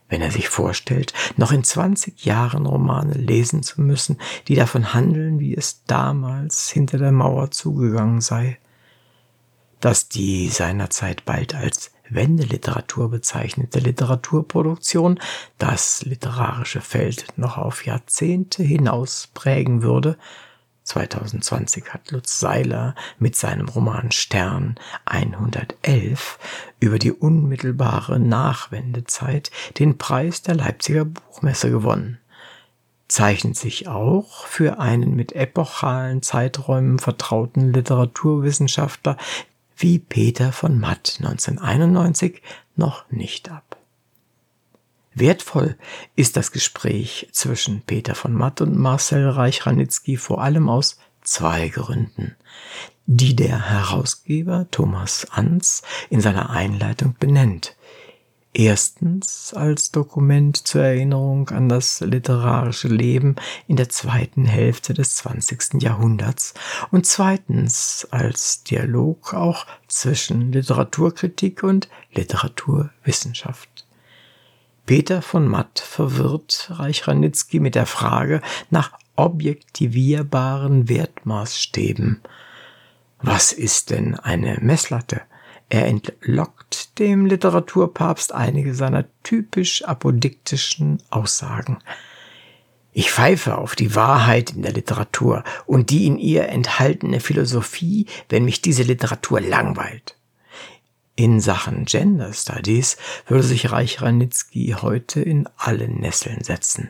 Wenn 0.10 0.22
er 0.22 0.32
sich 0.32 0.48
vorstellt, 0.48 1.14
noch 1.36 1.52
in 1.52 1.64
20 1.64 2.24
Jahren 2.24 2.66
Romane 2.66 3.14
lesen 3.14 3.64
zu 3.64 3.82
müssen, 3.82 4.18
die 4.48 4.56
davon 4.56 4.94
handeln, 4.94 5.40
wie 5.40 5.56
es 5.56 5.84
damals 5.84 6.70
hinter 6.70 6.98
der 6.98 7.12
Mauer 7.12 7.52
zugegangen 7.52 8.22
sei, 8.22 8.58
dass 9.82 10.08
die 10.08 10.48
seinerzeit 10.48 11.26
bald 11.26 11.54
als 11.54 11.92
Wendeliteratur 12.10 13.10
bezeichnete 13.10 13.80
Literaturproduktion 13.80 15.20
das 15.58 16.04
literarische 16.04 16.82
Feld 16.82 17.26
noch 17.38 17.58
auf 17.58 17.86
Jahrzehnte 17.86 18.64
hinaus 18.64 19.30
prägen 19.34 19.82
würde, 19.82 20.18
2020 20.88 21.94
hat 21.94 22.12
Lutz 22.12 22.40
Seiler 22.40 22.96
mit 23.20 23.36
seinem 23.36 23.68
Roman 23.68 24.12
Stern 24.12 24.76
111 25.06 26.40
über 26.80 26.98
die 26.98 27.12
unmittelbare 27.12 28.20
Nachwendezeit 28.20 29.52
den 29.80 29.98
Preis 29.98 30.42
der 30.42 30.56
Leipziger 30.56 31.04
Buchmesse 31.04 31.70
gewonnen. 31.70 32.20
Zeichnet 33.10 33.58
sich 33.58 33.88
auch 33.88 34.46
für 34.46 34.80
einen 34.80 35.16
mit 35.16 35.34
epochalen 35.34 36.22
Zeiträumen 36.22 37.00
vertrauten 37.00 37.74
Literaturwissenschaftler 37.74 39.18
wie 39.78 40.00
Peter 40.00 40.52
von 40.52 40.80
Matt 40.80 41.18
1991 41.20 42.42
noch 42.76 43.10
nicht 43.12 43.50
ab. 43.50 43.78
Wertvoll 45.14 45.78
ist 46.16 46.38
das 46.38 46.52
Gespräch 46.52 47.30
zwischen 47.32 47.82
Peter 47.82 48.14
von 48.14 48.34
Matt 48.34 48.62
und 48.62 48.78
Marcel 48.78 49.30
Reich-Ranitzky 49.30 50.18
vor 50.18 50.44
allem 50.44 50.70
aus 50.70 51.00
zwei 51.22 51.70
Gründen, 51.70 52.36
die 53.06 53.36
der 53.36 53.70
Herausgeber 53.70 54.68
Thomas 54.70 55.26
Ans 55.32 55.82
in 56.10 56.22
seiner 56.22 56.50
Einleitung 56.50 57.16
benennt. 57.20 57.77
Erstens 58.54 59.54
als 59.54 59.92
Dokument 59.92 60.68
zur 60.68 60.82
Erinnerung 60.82 61.50
an 61.50 61.70
das 61.70 62.00
literarische 62.00 62.88
Leben 62.88 63.36
in 63.68 63.76
der 63.76 63.90
zweiten 63.90 64.46
Hälfte 64.46 64.94
des 64.94 65.16
20. 65.18 65.82
Jahrhunderts 65.82 66.54
und 66.90 67.06
zweitens 67.06 68.08
als 68.10 68.64
Dialog 68.64 69.34
auch 69.34 69.68
zwischen 69.88 70.52
Literaturkritik 70.52 71.62
und 71.62 71.88
Literaturwissenschaft. 72.14 73.86
Peter 74.88 75.22
von 75.22 75.48
Matt 75.48 75.80
verwirrt 75.80 76.72
Reich 76.72 77.06
mit 77.54 77.76
der 77.76 77.86
Frage 77.86 78.42
nach 78.70 78.98
objektivierbaren 79.18 80.88
Wertmaßstäben. 80.88 82.22
Was 83.22 83.52
ist 83.52 83.90
denn 83.90 84.16
eine 84.16 84.58
Messlatte? 84.62 85.22
Er 85.70 85.86
entlockt 85.86 86.98
dem 87.00 87.26
Literaturpapst 87.26 88.34
einige 88.34 88.74
seiner 88.74 89.06
typisch 89.24 89.84
apodiktischen 89.84 91.04
Aussagen. 91.10 91.80
Ich 92.94 93.12
pfeife 93.12 93.58
auf 93.58 93.76
die 93.76 93.94
Wahrheit 93.94 94.52
in 94.52 94.64
der 94.64 94.72
Literatur 94.72 95.44
und 95.66 95.90
die 95.92 96.08
in 96.08 96.18
ihr 96.18 96.50
enthaltene 96.50 97.20
Philosophie, 97.20 98.08
wenn 98.30 98.46
mich 98.46 98.62
diese 98.62 98.84
Literatur 98.84 99.42
langweilt. 99.42 100.16
In 101.16 101.40
Sachen 101.40 101.86
Gender 101.86 102.32
Studies 102.34 102.98
würde 103.28 103.44
sich 103.44 103.72
Reich 103.72 104.02
Ranitzky 104.02 104.76
heute 104.82 105.22
in 105.22 105.50
alle 105.58 105.90
Nesseln 105.90 106.44
setzen. 106.44 106.90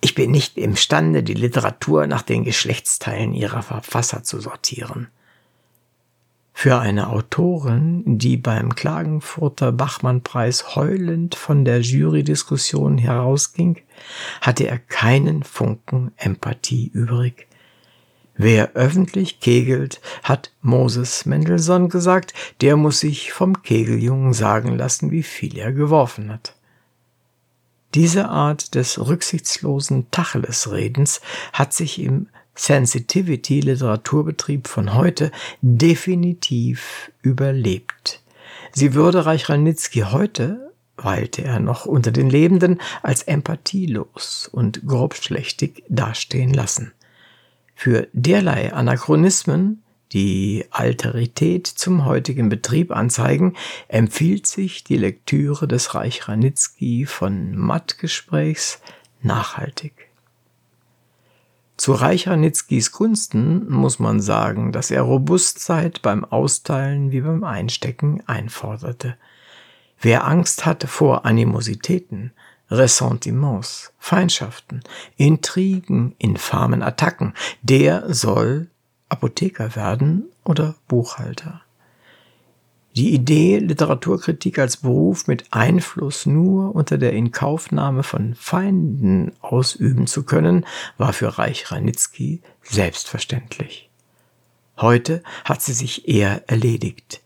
Ich 0.00 0.14
bin 0.14 0.30
nicht 0.30 0.56
imstande, 0.56 1.22
die 1.22 1.34
Literatur 1.34 2.06
nach 2.06 2.22
den 2.22 2.44
Geschlechtsteilen 2.44 3.34
ihrer 3.34 3.62
Verfasser 3.62 4.22
zu 4.22 4.40
sortieren. 4.40 5.08
Für 6.58 6.78
eine 6.78 7.10
Autorin, 7.10 8.02
die 8.18 8.38
beim 8.38 8.74
Klagenfurter 8.74 9.72
Bachmann-Preis 9.72 10.74
heulend 10.74 11.34
von 11.34 11.66
der 11.66 11.82
Jurydiskussion 11.82 12.96
herausging, 12.96 13.82
hatte 14.40 14.66
er 14.66 14.78
keinen 14.78 15.42
Funken 15.42 16.12
Empathie 16.16 16.90
übrig. 16.94 17.46
Wer 18.36 18.72
öffentlich 18.72 19.40
kegelt, 19.40 20.00
hat 20.22 20.50
Moses 20.62 21.26
Mendelssohn 21.26 21.90
gesagt, 21.90 22.32
der 22.62 22.76
muss 22.76 23.00
sich 23.00 23.34
vom 23.34 23.62
Kegeljungen 23.62 24.32
sagen 24.32 24.78
lassen, 24.78 25.10
wie 25.10 25.24
viel 25.24 25.58
er 25.58 25.72
geworfen 25.72 26.32
hat. 26.32 26.54
Diese 27.94 28.30
Art 28.30 28.74
des 28.74 28.98
rücksichtslosen 28.98 30.10
Tacheles-Redens 30.10 31.20
hat 31.52 31.74
sich 31.74 32.00
im 32.00 32.28
Sensitivity-Literaturbetrieb 32.56 34.66
von 34.66 34.94
heute 34.94 35.30
definitiv 35.60 37.12
überlebt. 37.22 38.22
Sie 38.72 38.94
würde 38.94 39.26
Reich 39.26 39.48
Ranitzky 39.48 40.00
heute, 40.00 40.72
weilte 40.96 41.44
er 41.44 41.60
noch 41.60 41.86
unter 41.86 42.10
den 42.10 42.28
Lebenden, 42.28 42.80
als 43.02 43.22
empathielos 43.22 44.48
und 44.50 44.86
grobschlächtig 44.86 45.84
dastehen 45.88 46.52
lassen. 46.52 46.92
Für 47.74 48.08
derlei 48.12 48.72
Anachronismen, 48.72 49.82
die 50.12 50.64
Alterität 50.70 51.66
zum 51.66 52.06
heutigen 52.06 52.48
Betrieb 52.48 52.90
anzeigen, 52.90 53.54
empfiehlt 53.88 54.46
sich 54.46 54.84
die 54.84 54.96
Lektüre 54.96 55.68
des 55.68 55.94
Reich 55.94 56.28
Ranitzky 56.28 57.06
von 57.06 57.54
Matt-Gesprächs 57.54 58.80
nachhaltig. 59.20 60.05
Zu 61.76 61.92
Reich 61.92 62.26
Ranitzkys 62.26 62.90
Gunsten 62.90 63.70
muss 63.70 63.98
man 63.98 64.20
sagen, 64.20 64.72
dass 64.72 64.90
er 64.90 65.02
Robustheit 65.02 66.00
beim 66.00 66.24
Austeilen 66.24 67.12
wie 67.12 67.20
beim 67.20 67.44
Einstecken 67.44 68.22
einforderte. 68.26 69.16
Wer 70.00 70.26
Angst 70.26 70.64
hatte 70.64 70.86
vor 70.86 71.26
Animositäten, 71.26 72.32
Ressentiments, 72.70 73.92
Feindschaften, 73.98 74.80
Intrigen, 75.16 76.14
infamen 76.18 76.82
Attacken, 76.82 77.34
der 77.62 78.12
soll 78.12 78.68
Apotheker 79.08 79.76
werden 79.76 80.24
oder 80.44 80.74
Buchhalter. 80.88 81.60
Die 82.96 83.12
Idee, 83.12 83.58
Literaturkritik 83.58 84.58
als 84.58 84.78
Beruf 84.78 85.26
mit 85.26 85.44
Einfluss 85.50 86.24
nur 86.24 86.74
unter 86.74 86.96
der 86.96 87.12
Inkaufnahme 87.12 88.02
von 88.02 88.34
Feinden 88.34 89.32
ausüben 89.42 90.06
zu 90.06 90.22
können, 90.22 90.64
war 90.96 91.12
für 91.12 91.36
Reich 91.36 91.70
Ranitzky 91.70 92.40
selbstverständlich. 92.62 93.90
Heute 94.78 95.22
hat 95.44 95.60
sie 95.60 95.74
sich 95.74 96.08
eher 96.08 96.48
erledigt. 96.48 97.20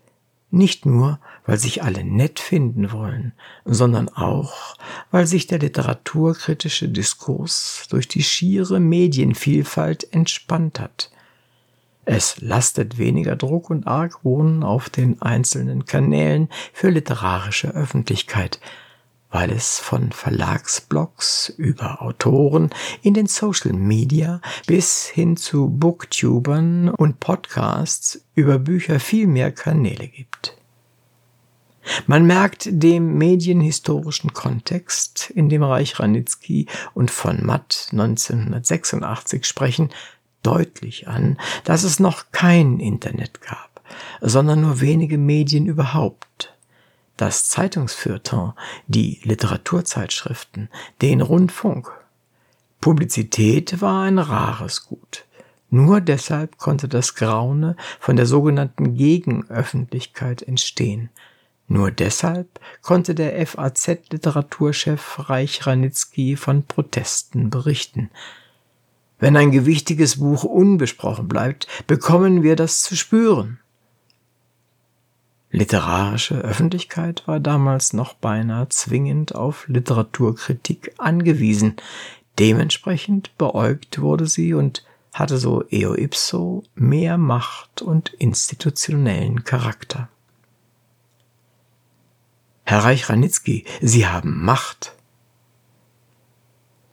Nicht 0.50 0.86
nur, 0.86 1.20
weil 1.46 1.58
sich 1.58 1.84
alle 1.84 2.02
nett 2.02 2.40
finden 2.40 2.90
wollen, 2.90 3.32
sondern 3.64 4.08
auch, 4.08 4.76
weil 5.12 5.28
sich 5.28 5.46
der 5.46 5.60
literaturkritische 5.60 6.88
Diskurs 6.88 7.86
durch 7.90 8.08
die 8.08 8.24
schiere 8.24 8.80
Medienvielfalt 8.80 10.12
entspannt 10.12 10.80
hat. 10.80 11.12
Es 12.12 12.40
lastet 12.40 12.98
weniger 12.98 13.36
Druck 13.36 13.70
und 13.70 13.86
Argwohn 13.86 14.64
auf 14.64 14.90
den 14.90 15.22
einzelnen 15.22 15.84
Kanälen 15.84 16.48
für 16.72 16.90
literarische 16.90 17.68
Öffentlichkeit, 17.68 18.58
weil 19.30 19.52
es 19.52 19.78
von 19.78 20.10
Verlagsblogs 20.10 21.50
über 21.50 22.02
Autoren 22.02 22.70
in 23.02 23.14
den 23.14 23.26
Social 23.26 23.72
Media 23.74 24.40
bis 24.66 25.06
hin 25.06 25.36
zu 25.36 25.68
Booktubern 25.68 26.88
und 26.88 27.20
Podcasts 27.20 28.24
über 28.34 28.58
Bücher 28.58 28.98
viel 28.98 29.28
mehr 29.28 29.52
Kanäle 29.52 30.08
gibt. 30.08 30.56
Man 32.08 32.26
merkt 32.26 32.68
dem 32.70 33.18
medienhistorischen 33.18 34.32
Kontext, 34.32 35.30
in 35.30 35.48
dem 35.48 35.62
Reich 35.62 36.00
Ranitzky 36.00 36.66
und 36.92 37.12
von 37.12 37.46
Matt 37.46 37.88
1986 37.92 39.46
sprechen, 39.46 39.90
deutlich 40.42 41.08
an, 41.08 41.38
dass 41.64 41.82
es 41.82 42.00
noch 42.00 42.32
kein 42.32 42.80
Internet 42.80 43.40
gab, 43.42 43.82
sondern 44.20 44.60
nur 44.60 44.80
wenige 44.80 45.18
Medien 45.18 45.66
überhaupt. 45.66 46.54
Das 47.16 47.48
Zeitungsfeuilleton, 47.48 48.54
die 48.86 49.20
Literaturzeitschriften, 49.22 50.70
den 51.02 51.20
Rundfunk. 51.20 51.92
Publizität 52.80 53.82
war 53.82 54.04
ein 54.04 54.18
rares 54.18 54.86
Gut. 54.86 55.26
Nur 55.68 56.00
deshalb 56.00 56.56
konnte 56.56 56.88
das 56.88 57.14
Graune 57.14 57.76
von 58.00 58.16
der 58.16 58.26
sogenannten 58.26 58.94
Gegenöffentlichkeit 58.94 60.42
entstehen, 60.42 61.10
nur 61.72 61.92
deshalb 61.92 62.58
konnte 62.82 63.14
der 63.14 63.46
FAZ-Literaturchef 63.46 65.30
Reich 65.30 65.68
Ranitzky 65.68 66.34
von 66.34 66.64
Protesten 66.64 67.48
berichten. 67.48 68.10
Wenn 69.20 69.36
ein 69.36 69.52
gewichtiges 69.52 70.18
Buch 70.18 70.44
unbesprochen 70.44 71.28
bleibt, 71.28 71.68
bekommen 71.86 72.42
wir 72.42 72.56
das 72.56 72.82
zu 72.82 72.96
spüren. 72.96 73.60
Literarische 75.50 76.36
Öffentlichkeit 76.36 77.26
war 77.26 77.38
damals 77.38 77.92
noch 77.92 78.14
beinahe 78.14 78.68
zwingend 78.70 79.34
auf 79.34 79.68
Literaturkritik 79.68 80.94
angewiesen. 80.96 81.76
Dementsprechend 82.38 83.36
beäugt 83.36 84.00
wurde 84.00 84.26
sie 84.26 84.54
und 84.54 84.84
hatte 85.12 85.38
so 85.38 85.64
eo 85.68 85.94
ipso 85.94 86.62
mehr 86.74 87.18
Macht 87.18 87.82
und 87.82 88.10
institutionellen 88.10 89.44
Charakter. 89.44 90.08
Herr 92.64 92.84
Reich-Ranitzky, 92.84 93.64
Sie 93.82 94.06
haben 94.06 94.44
Macht. 94.44 94.94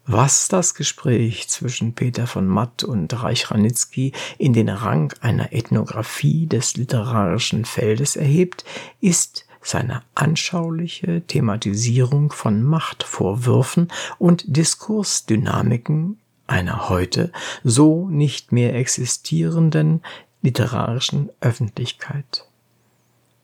Was 0.09 0.47
das 0.47 0.73
Gespräch 0.73 1.49
zwischen 1.49 1.93
Peter 1.93 2.27
von 2.27 2.47
Matt 2.47 2.85
und 2.85 3.21
Reich-Ranitzky 3.21 4.13
in 4.37 4.53
den 4.53 4.69
Rang 4.69 5.13
einer 5.19 5.51
Ethnographie 5.51 6.47
des 6.47 6.77
literarischen 6.77 7.65
Feldes 7.65 8.15
erhebt, 8.15 8.63
ist 9.01 9.45
seine 9.61 10.03
anschauliche 10.15 11.23
Thematisierung 11.27 12.31
von 12.31 12.63
Machtvorwürfen 12.63 13.89
und 14.17 14.45
Diskursdynamiken 14.47 16.17
einer 16.47 16.87
heute 16.87 17.33
so 17.65 18.07
nicht 18.07 18.53
mehr 18.53 18.75
existierenden 18.75 20.01
literarischen 20.41 21.31
Öffentlichkeit. 21.41 22.47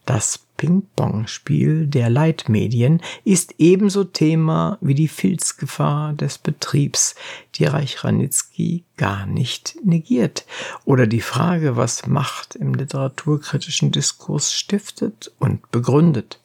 Das 0.05 0.39
Ping-Pong-Spiel 0.57 1.87
der 1.87 2.09
Leitmedien 2.09 3.01
ist 3.23 3.55
ebenso 3.57 4.03
Thema 4.03 4.77
wie 4.81 4.95
die 4.95 5.07
Filzgefahr 5.07 6.13
des 6.13 6.37
Betriebs, 6.37 7.15
die 7.55 7.65
Reich 7.65 8.03
Ranitzky 8.03 8.83
gar 8.97 9.25
nicht 9.25 9.75
negiert, 9.83 10.45
oder 10.85 11.07
die 11.07 11.21
Frage, 11.21 11.77
was 11.77 12.07
Macht 12.07 12.55
im 12.55 12.73
literaturkritischen 12.73 13.91
Diskurs 13.91 14.53
stiftet 14.53 15.31
und 15.39 15.71
begründet. 15.71 16.39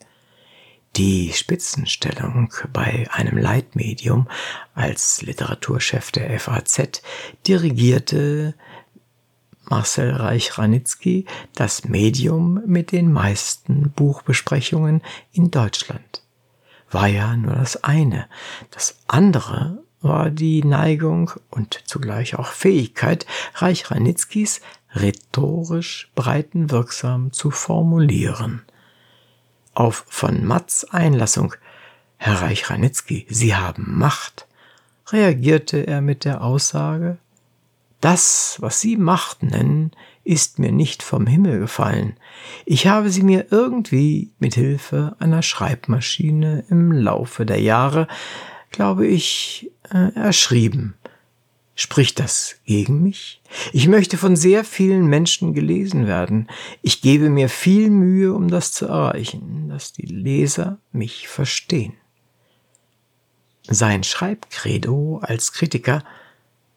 Die 0.95 1.31
Spitzenstellung 1.33 2.51
bei 2.73 3.07
einem 3.11 3.37
Leitmedium 3.37 4.27
als 4.73 5.21
Literaturchef 5.21 6.11
der 6.11 6.39
FAZ 6.39 7.01
dirigierte 7.45 8.55
Marcel 9.69 10.11
Reich-Ranitzky 10.11 11.25
das 11.55 11.85
Medium 11.85 12.61
mit 12.65 12.91
den 12.91 13.11
meisten 13.11 13.91
Buchbesprechungen 13.91 15.01
in 15.31 15.51
Deutschland. 15.51 16.23
War 16.91 17.07
ja 17.07 17.35
nur 17.35 17.55
das 17.55 17.83
eine. 17.83 18.27
Das 18.71 18.97
andere 19.07 19.83
war 20.01 20.29
die 20.29 20.63
Neigung 20.63 21.31
und 21.49 21.81
zugleich 21.85 22.35
auch 22.35 22.47
Fähigkeit 22.47 23.25
Reich-Ranitzkys 23.55 24.61
rhetorisch 24.95 26.11
breitenwirksam 26.15 27.31
zu 27.31 27.51
formulieren. 27.51 28.63
Auf 29.73 30.05
von 30.07 30.45
Matz 30.45 30.85
Einlassung 30.89 31.53
Herr 32.17 32.41
Reich-Ranitzky, 32.41 33.27
Sie 33.29 33.55
haben 33.55 33.97
Macht, 33.97 34.47
reagierte 35.07 35.87
er 35.87 36.01
mit 36.01 36.25
der 36.25 36.43
Aussage, 36.43 37.17
das, 38.01 38.57
was 38.59 38.79
Sie 38.79 38.97
Macht 38.97 39.43
nennen, 39.43 39.91
ist 40.29 40.59
mir 40.59 40.71
nicht 40.71 41.01
vom 41.01 41.25
Himmel 41.25 41.59
gefallen. 41.59 42.15
Ich 42.65 42.85
habe 42.85 43.09
sie 43.09 43.23
mir 43.23 43.47
irgendwie 43.49 44.31
mit 44.37 44.53
Hilfe 44.53 45.15
einer 45.17 45.41
Schreibmaschine 45.41 46.65
im 46.69 46.91
Laufe 46.91 47.47
der 47.47 47.59
Jahre, 47.59 48.07
glaube 48.69 49.07
ich, 49.07 49.71
äh, 49.91 50.13
erschrieben. 50.13 50.93
Spricht 51.73 52.19
das 52.19 52.57
gegen 52.65 53.01
mich? 53.01 53.41
Ich 53.71 53.87
möchte 53.87 54.17
von 54.17 54.35
sehr 54.35 54.65
vielen 54.65 55.07
Menschen 55.07 55.53
gelesen 55.53 56.05
werden. 56.05 56.47
Ich 56.81 57.01
gebe 57.01 57.29
mir 57.29 57.49
viel 57.49 57.89
Mühe, 57.89 58.33
um 58.33 58.49
das 58.49 58.71
zu 58.73 58.85
erreichen, 58.85 59.69
dass 59.69 59.93
die 59.93 60.05
Leser 60.05 60.77
mich 60.91 61.27
verstehen. 61.27 61.93
Sein 63.63 64.03
Schreibcredo 64.03 65.21
als 65.23 65.53
Kritiker, 65.53 66.03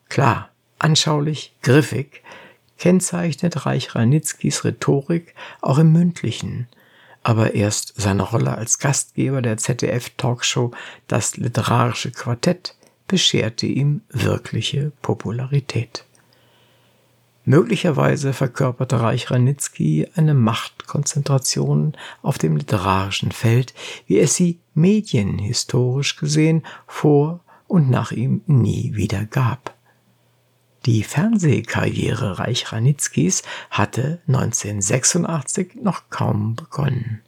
klar, 0.08 0.51
anschaulich, 0.82 1.54
griffig, 1.62 2.22
kennzeichnet 2.78 3.66
Reich 3.66 3.94
Ranitzkys 3.94 4.64
Rhetorik 4.64 5.34
auch 5.60 5.78
im 5.78 5.92
mündlichen, 5.92 6.68
aber 7.22 7.54
erst 7.54 7.94
seine 7.96 8.22
Rolle 8.22 8.56
als 8.56 8.78
Gastgeber 8.78 9.42
der 9.42 9.56
ZDF-Talkshow 9.56 10.72
Das 11.06 11.36
literarische 11.36 12.10
Quartett 12.10 12.74
bescherte 13.06 13.66
ihm 13.66 14.02
wirkliche 14.08 14.92
Popularität. 15.02 16.04
Möglicherweise 17.44 18.32
verkörperte 18.32 19.00
Reich 19.00 19.30
Ranitzky 19.30 20.08
eine 20.14 20.34
Machtkonzentration 20.34 21.96
auf 22.22 22.38
dem 22.38 22.56
literarischen 22.56 23.32
Feld, 23.32 23.74
wie 24.06 24.20
es 24.20 24.36
sie 24.36 24.60
medienhistorisch 24.74 26.16
gesehen 26.16 26.64
vor 26.86 27.40
und 27.66 27.90
nach 27.90 28.12
ihm 28.12 28.42
nie 28.46 28.94
wieder 28.94 29.24
gab. 29.24 29.74
Die 30.84 31.04
Fernsehkarriere 31.04 32.40
Reich 32.40 32.72
Ranitzkys 32.72 33.44
hatte 33.70 34.20
1986 34.26 35.76
noch 35.80 36.10
kaum 36.10 36.56
begonnen. 36.56 37.20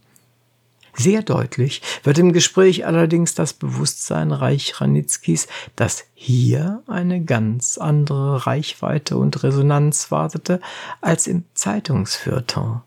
Sehr 0.96 1.22
deutlich 1.22 1.80
wird 2.02 2.18
im 2.18 2.32
Gespräch 2.32 2.84
allerdings 2.84 3.34
das 3.34 3.52
Bewusstsein 3.52 4.32
Reich 4.32 4.80
Ranitzkys, 4.80 5.46
dass 5.76 6.04
hier 6.14 6.82
eine 6.88 7.22
ganz 7.22 7.78
andere 7.78 8.44
Reichweite 8.46 9.16
und 9.16 9.44
Resonanz 9.44 10.10
wartete 10.10 10.60
als 11.00 11.28
im 11.28 11.44
Zeitungsfeuilleton. 11.54 12.82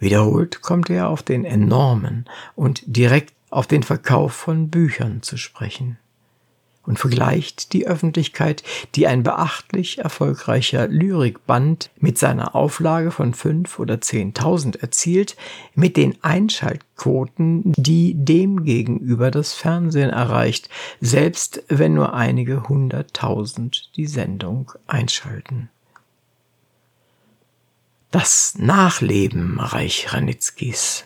Wiederholt 0.00 0.62
kommt 0.62 0.90
er 0.90 1.08
auf 1.08 1.22
den 1.22 1.44
enormen 1.44 2.26
und 2.56 2.82
direkt 2.86 3.34
auf 3.50 3.68
den 3.68 3.84
Verkauf 3.84 4.32
von 4.32 4.68
Büchern 4.68 5.22
zu 5.22 5.36
sprechen 5.36 5.98
und 6.86 6.98
vergleicht 6.98 7.72
die 7.72 7.86
Öffentlichkeit, 7.86 8.62
die 8.94 9.06
ein 9.06 9.22
beachtlich 9.22 9.98
erfolgreicher 9.98 10.88
Lyrikband 10.88 11.90
mit 11.98 12.18
seiner 12.18 12.54
Auflage 12.54 13.10
von 13.10 13.34
fünf 13.34 13.78
oder 13.78 14.00
zehntausend 14.00 14.76
erzielt, 14.76 15.36
mit 15.74 15.96
den 15.96 16.22
Einschaltquoten, 16.22 17.72
die 17.76 18.14
demgegenüber 18.14 19.30
das 19.30 19.52
Fernsehen 19.54 20.10
erreicht, 20.10 20.68
selbst 21.00 21.62
wenn 21.68 21.94
nur 21.94 22.14
einige 22.14 22.68
hunderttausend 22.68 23.96
die 23.96 24.06
Sendung 24.06 24.72
einschalten. 24.86 25.70
Das 28.10 28.54
Nachleben 28.58 29.58
Reich 29.58 30.12
Ranitzkis 30.12 31.04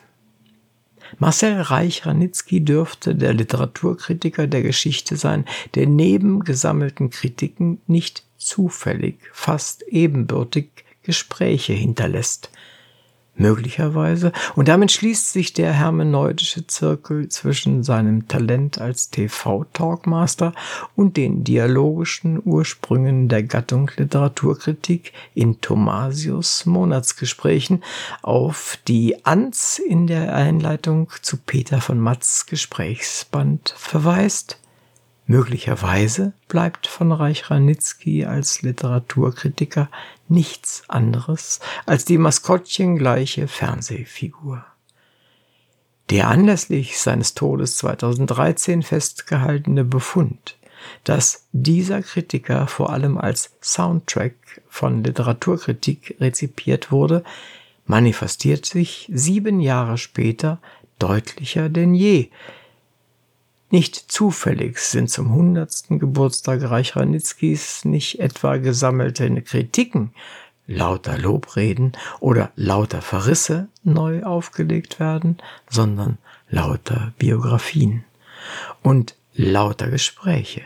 Marcel 1.18 1.60
Reich-Ranitzky 1.60 2.64
dürfte 2.64 3.14
der 3.14 3.32
Literaturkritiker 3.32 4.46
der 4.46 4.62
Geschichte 4.62 5.16
sein, 5.16 5.44
der 5.74 5.86
neben 5.86 6.40
gesammelten 6.40 7.10
Kritiken 7.10 7.80
nicht 7.86 8.24
zufällig, 8.36 9.18
fast 9.32 9.82
ebenbürtig 9.82 10.68
Gespräche 11.02 11.72
hinterlässt. 11.72 12.50
Möglicherweise, 13.38 14.32
und 14.56 14.68
damit 14.68 14.90
schließt 14.90 15.32
sich 15.32 15.52
der 15.52 15.72
hermeneutische 15.72 16.66
Zirkel 16.66 17.28
zwischen 17.28 17.84
seinem 17.84 18.26
Talent 18.26 18.80
als 18.80 19.10
TV-Talkmaster 19.10 20.52
und 20.96 21.16
den 21.16 21.44
dialogischen 21.44 22.42
Ursprüngen 22.44 23.28
der 23.28 23.44
Gattung 23.44 23.90
Literaturkritik 23.96 25.12
in 25.34 25.60
Thomasius 25.60 26.66
Monatsgesprächen, 26.66 27.84
auf 28.22 28.78
die 28.88 29.24
Anz 29.24 29.78
in 29.78 30.08
der 30.08 30.34
Einleitung 30.34 31.10
zu 31.22 31.36
Peter 31.36 31.80
von 31.80 32.00
Matz 32.00 32.46
Gesprächsband 32.46 33.72
verweist. 33.76 34.58
Möglicherweise 35.30 36.32
bleibt 36.48 36.86
von 36.86 37.12
Reich 37.12 37.50
Ranitzky 37.50 38.24
als 38.24 38.62
Literaturkritiker 38.62 39.90
nichts 40.26 40.84
anderes 40.88 41.60
als 41.84 42.06
die 42.06 42.16
maskottchengleiche 42.16 43.46
Fernsehfigur. 43.46 44.64
Der 46.08 46.28
anlässlich 46.28 46.98
seines 46.98 47.34
Todes 47.34 47.76
2013 47.76 48.82
festgehaltene 48.82 49.84
Befund, 49.84 50.56
dass 51.04 51.46
dieser 51.52 52.00
Kritiker 52.00 52.66
vor 52.66 52.88
allem 52.90 53.18
als 53.18 53.50
Soundtrack 53.60 54.62
von 54.70 55.04
Literaturkritik 55.04 56.16
rezipiert 56.20 56.90
wurde, 56.90 57.22
manifestiert 57.84 58.64
sich 58.64 59.10
sieben 59.12 59.60
Jahre 59.60 59.98
später 59.98 60.58
deutlicher 60.98 61.68
denn 61.68 61.94
je, 61.94 62.30
nicht 63.70 63.96
zufällig 64.10 64.78
sind 64.78 65.10
zum 65.10 65.32
hundertsten 65.32 65.98
Geburtstag 65.98 66.62
Reich 66.62 66.94
nicht 67.84 68.18
etwa 68.20 68.56
gesammelte 68.56 69.42
Kritiken, 69.42 70.12
lauter 70.66 71.18
Lobreden 71.18 71.92
oder 72.20 72.50
lauter 72.56 73.02
Verrisse 73.02 73.68
neu 73.82 74.22
aufgelegt 74.22 75.00
werden, 75.00 75.38
sondern 75.68 76.18
lauter 76.50 77.12
Biografien 77.18 78.04
und 78.82 79.16
lauter 79.34 79.88
Gespräche. 79.88 80.62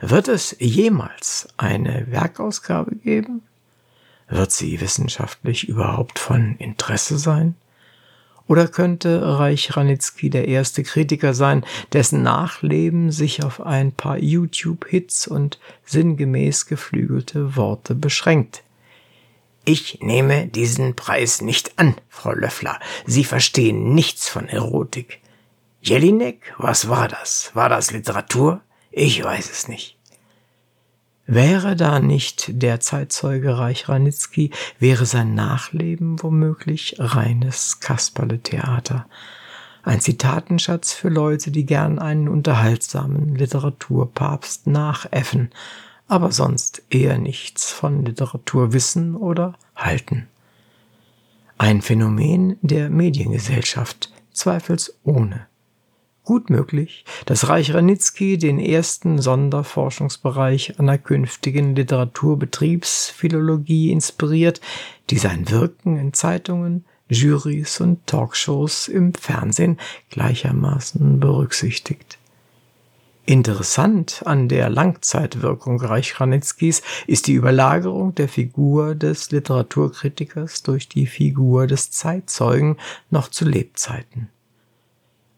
Wird 0.00 0.28
es 0.28 0.56
jemals 0.58 1.48
eine 1.56 2.06
Werkausgabe 2.10 2.96
geben? 2.96 3.42
Wird 4.28 4.50
sie 4.52 4.80
wissenschaftlich 4.80 5.68
überhaupt 5.68 6.18
von 6.18 6.56
Interesse 6.56 7.18
sein? 7.18 7.54
Oder 8.46 8.68
könnte 8.68 9.38
Reich 9.38 9.76
Ranitzky 9.76 10.28
der 10.28 10.48
erste 10.48 10.82
Kritiker 10.82 11.32
sein, 11.32 11.64
dessen 11.92 12.22
Nachleben 12.22 13.10
sich 13.10 13.42
auf 13.42 13.60
ein 13.60 13.92
paar 13.92 14.18
YouTube-Hits 14.18 15.26
und 15.26 15.58
sinngemäß 15.84 16.66
geflügelte 16.66 17.56
Worte 17.56 17.94
beschränkt? 17.94 18.62
Ich 19.64 20.00
nehme 20.02 20.46
diesen 20.46 20.94
Preis 20.94 21.40
nicht 21.40 21.78
an, 21.78 21.94
Frau 22.10 22.32
Löffler. 22.32 22.78
Sie 23.06 23.24
verstehen 23.24 23.94
nichts 23.94 24.28
von 24.28 24.46
Erotik. 24.46 25.20
Jelinek, 25.80 26.54
was 26.58 26.88
war 26.90 27.08
das? 27.08 27.50
War 27.54 27.70
das 27.70 27.90
Literatur? 27.90 28.60
Ich 28.90 29.24
weiß 29.24 29.50
es 29.50 29.68
nicht. 29.68 29.96
Wäre 31.26 31.74
da 31.74 32.00
nicht 32.00 32.62
der 32.62 32.80
Zeitzeuge 32.80 33.56
Reich 33.56 33.88
Ranitzky, 33.88 34.50
wäre 34.78 35.06
sein 35.06 35.34
Nachleben 35.34 36.22
womöglich 36.22 36.96
reines 36.98 37.80
Kasperle-Theater. 37.80 39.06
Ein 39.82 40.00
Zitatenschatz 40.00 40.92
für 40.92 41.08
Leute, 41.08 41.50
die 41.50 41.64
gern 41.64 41.98
einen 41.98 42.28
unterhaltsamen 42.28 43.34
Literaturpapst 43.36 44.66
nachäffen, 44.66 45.50
aber 46.08 46.30
sonst 46.30 46.82
eher 46.90 47.16
nichts 47.16 47.70
von 47.70 48.04
Literatur 48.04 48.74
wissen 48.74 49.16
oder 49.16 49.54
halten. 49.74 50.28
Ein 51.56 51.80
Phänomen 51.80 52.58
der 52.60 52.90
Mediengesellschaft, 52.90 54.12
zweifelsohne. 54.32 55.46
Gut 56.24 56.48
möglich, 56.48 57.04
dass 57.26 57.50
Reich 57.50 57.74
Ranitzky 57.74 58.38
den 58.38 58.58
ersten 58.58 59.20
Sonderforschungsbereich 59.20 60.80
einer 60.80 60.96
künftigen 60.96 61.76
Literaturbetriebsphilologie 61.76 63.92
inspiriert, 63.92 64.62
die 65.10 65.18
sein 65.18 65.50
Wirken 65.50 65.98
in 65.98 66.14
Zeitungen, 66.14 66.86
Jurys 67.10 67.78
und 67.80 68.06
Talkshows 68.06 68.88
im 68.88 69.12
Fernsehen 69.12 69.78
gleichermaßen 70.08 71.20
berücksichtigt. 71.20 72.16
Interessant 73.26 74.22
an 74.24 74.48
der 74.48 74.70
Langzeitwirkung 74.70 75.78
Reich 75.78 76.18
Ranitzkys 76.20 76.80
ist 77.06 77.26
die 77.26 77.34
Überlagerung 77.34 78.14
der 78.14 78.30
Figur 78.30 78.94
des 78.94 79.30
Literaturkritikers 79.30 80.62
durch 80.62 80.88
die 80.88 81.06
Figur 81.06 81.66
des 81.66 81.90
Zeitzeugen 81.90 82.78
noch 83.10 83.28
zu 83.28 83.46
Lebzeiten. 83.46 84.30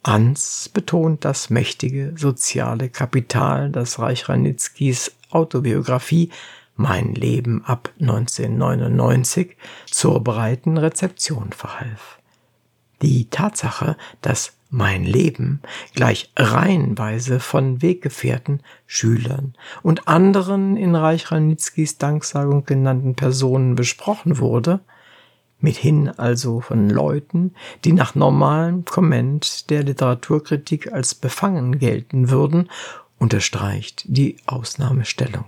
Ans 0.07 0.69
betont 0.73 1.25
das 1.25 1.51
mächtige 1.51 2.14
soziale 2.16 2.88
Kapital, 2.88 3.71
das 3.71 3.99
Reich 3.99 4.29
Ranitzkys 4.29 5.11
Autobiografie 5.31 6.31
Mein 6.77 7.14
Leben 7.14 7.64
ab 7.64 7.92
1999 8.01 9.57
zur 9.87 10.23
breiten 10.23 10.79
Rezeption 10.79 11.51
verhalf. 11.53 12.21
Die 13.03 13.29
Tatsache, 13.31 13.97
dass 14.21 14.53
mein 14.71 15.03
Leben 15.03 15.61
gleich 15.95 16.31
reihenweise 16.37 17.40
von 17.40 17.83
Weggefährten, 17.83 18.61
Schülern 18.87 19.55
und 19.83 20.07
anderen 20.07 20.77
in 20.77 20.95
Reich 20.95 21.33
Ranitzkys 21.33 21.99
Danksagung 21.99 22.64
genannten 22.64 23.16
Personen 23.16 23.75
besprochen 23.75 24.38
wurde, 24.38 24.81
mithin 25.59 26.09
also 26.09 26.61
von 26.61 26.90
Leuten, 26.90 27.55
die 27.85 27.92
nach 27.92 28.14
normalem 28.14 28.85
Komment 28.85 29.71
der 29.71 29.83
Literaturkritik 29.83 30.92
als 30.92 31.14
befangen 31.14 31.79
gelten 31.79 32.31
würden, 32.31 32.71
unterstreicht 33.19 34.05
die 34.07 34.37
Ausnahmestellung. 34.47 35.47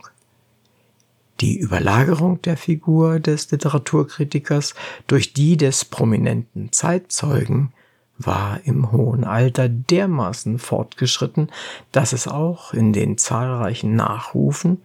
Die 1.41 1.59
Überlagerung 1.59 2.43
der 2.43 2.57
Figur 2.57 3.21
des 3.21 3.51
Literaturkritikers 3.51 4.75
durch 5.07 5.35
die 5.35 5.57
des 5.57 5.85
prominenten 5.85 6.73
Zeitzeugen 6.73 7.73
war 8.19 8.59
im 8.65 8.91
hohen 8.91 9.23
Alter 9.23 9.69
dermaßen 9.69 10.59
fortgeschritten, 10.59 11.51
dass 11.93 12.13
es 12.13 12.27
auch 12.27 12.75
in 12.75 12.93
den 12.93 13.17
zahlreichen 13.17 13.95
Nachrufen 13.95 14.81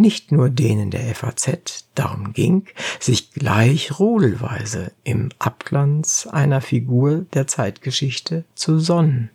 nicht 0.00 0.32
nur 0.32 0.48
denen 0.50 0.90
der 0.90 1.14
FAZ 1.14 1.86
darum 1.94 2.32
ging, 2.32 2.64
sich 2.98 3.32
gleich 3.32 4.00
rudelweise 4.00 4.92
im 5.04 5.28
Abglanz 5.38 6.26
einer 6.30 6.60
Figur 6.60 7.26
der 7.34 7.46
Zeitgeschichte 7.46 8.44
zu 8.54 8.80
sonnen. 8.80 9.30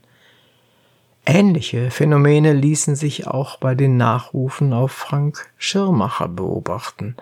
Ähnliche 1.26 1.90
Phänomene 1.90 2.54
ließen 2.54 2.96
sich 2.96 3.28
auch 3.28 3.58
bei 3.58 3.74
den 3.74 3.98
Nachrufen 3.98 4.74
auf 4.74 4.92
Frank 4.92 5.50
Schirmacher 5.58 6.28
beobachten, 6.28 7.16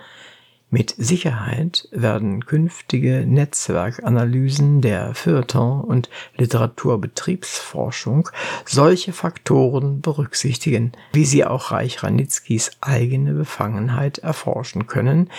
mit 0.74 0.96
Sicherheit 0.98 1.88
werden 1.92 2.48
künftige 2.48 3.28
Netzwerkanalysen 3.28 4.82
der 4.82 5.14
Feuilleton- 5.14 5.84
und 5.84 6.10
Literaturbetriebsforschung 6.36 8.30
solche 8.66 9.14
Faktoren 9.14 10.02
berücksichtigen, 10.02 10.94
wie 11.12 11.26
sie 11.26 11.46
auch 11.46 11.70
Reich 11.70 12.02
Ranitzkys 12.02 12.72
eigene 12.82 13.34
Befangenheit 13.36 14.18
erforschen 14.18 14.88
können, 14.88 15.30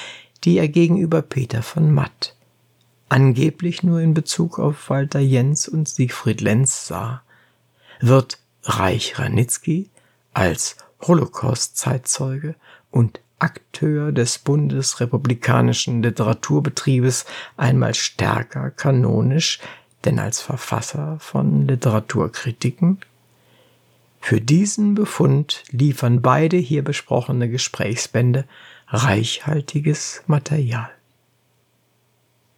die 0.44 0.56
er 0.56 0.68
gegenüber 0.68 1.20
Peter 1.20 1.64
von 1.64 1.92
Matt 1.92 2.36
angeblich 3.08 3.82
nur 3.82 4.00
in 4.00 4.14
Bezug 4.14 4.60
auf 4.60 4.88
Walter 4.88 5.18
Jens 5.18 5.66
und 5.66 5.88
Siegfried 5.88 6.40
Lenz 6.42 6.86
sah. 6.86 7.22
Wird 8.00 8.38
Reich 8.62 9.18
Ranitzky 9.18 9.90
als 10.32 10.76
Holocaust-Zeitzeuge 11.00 12.54
und 12.90 13.20
Akteur 13.44 14.10
des 14.10 14.38
bundesrepublikanischen 14.38 16.02
Literaturbetriebes 16.02 17.26
einmal 17.58 17.92
stärker 17.92 18.70
kanonisch 18.70 19.60
denn 20.06 20.18
als 20.18 20.40
Verfasser 20.40 21.18
von 21.20 21.68
Literaturkritiken? 21.68 23.00
Für 24.18 24.40
diesen 24.40 24.94
Befund 24.94 25.62
liefern 25.70 26.22
beide 26.22 26.56
hier 26.56 26.82
besprochene 26.82 27.50
Gesprächsbände 27.50 28.46
reichhaltiges 28.88 30.22
Material. 30.26 30.88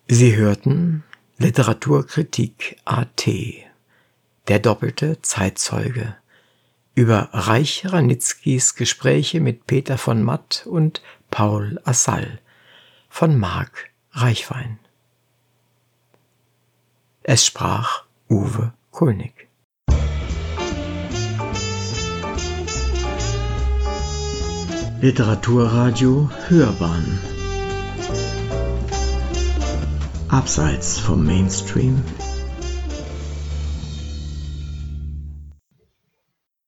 Sie 0.07 0.37
hörten 0.37 1.03
Literaturkritik 1.39 2.77
AT, 2.85 3.27
der 4.47 4.61
doppelte 4.61 5.21
Zeitzeuge 5.23 6.15
über 6.97 7.29
Reich 7.33 7.85
Ranitzkys 7.85 8.75
Gespräche 8.75 9.41
mit 9.41 9.67
Peter 9.67 9.99
von 9.99 10.23
Matt 10.23 10.67
und 10.67 11.03
Paul 11.31 11.79
Assal 11.85 12.41
von 13.11 13.39
Marc 13.39 13.91
Reichwein. 14.13 14.79
Es 17.23 17.45
sprach 17.45 18.05
Uwe 18.31 18.73
Kulnig. 18.91 19.47
Literaturradio 25.03 26.31
Hörbahn 26.49 27.19
Abseits 30.29 30.99
vom 30.99 31.27
Mainstream 31.27 32.03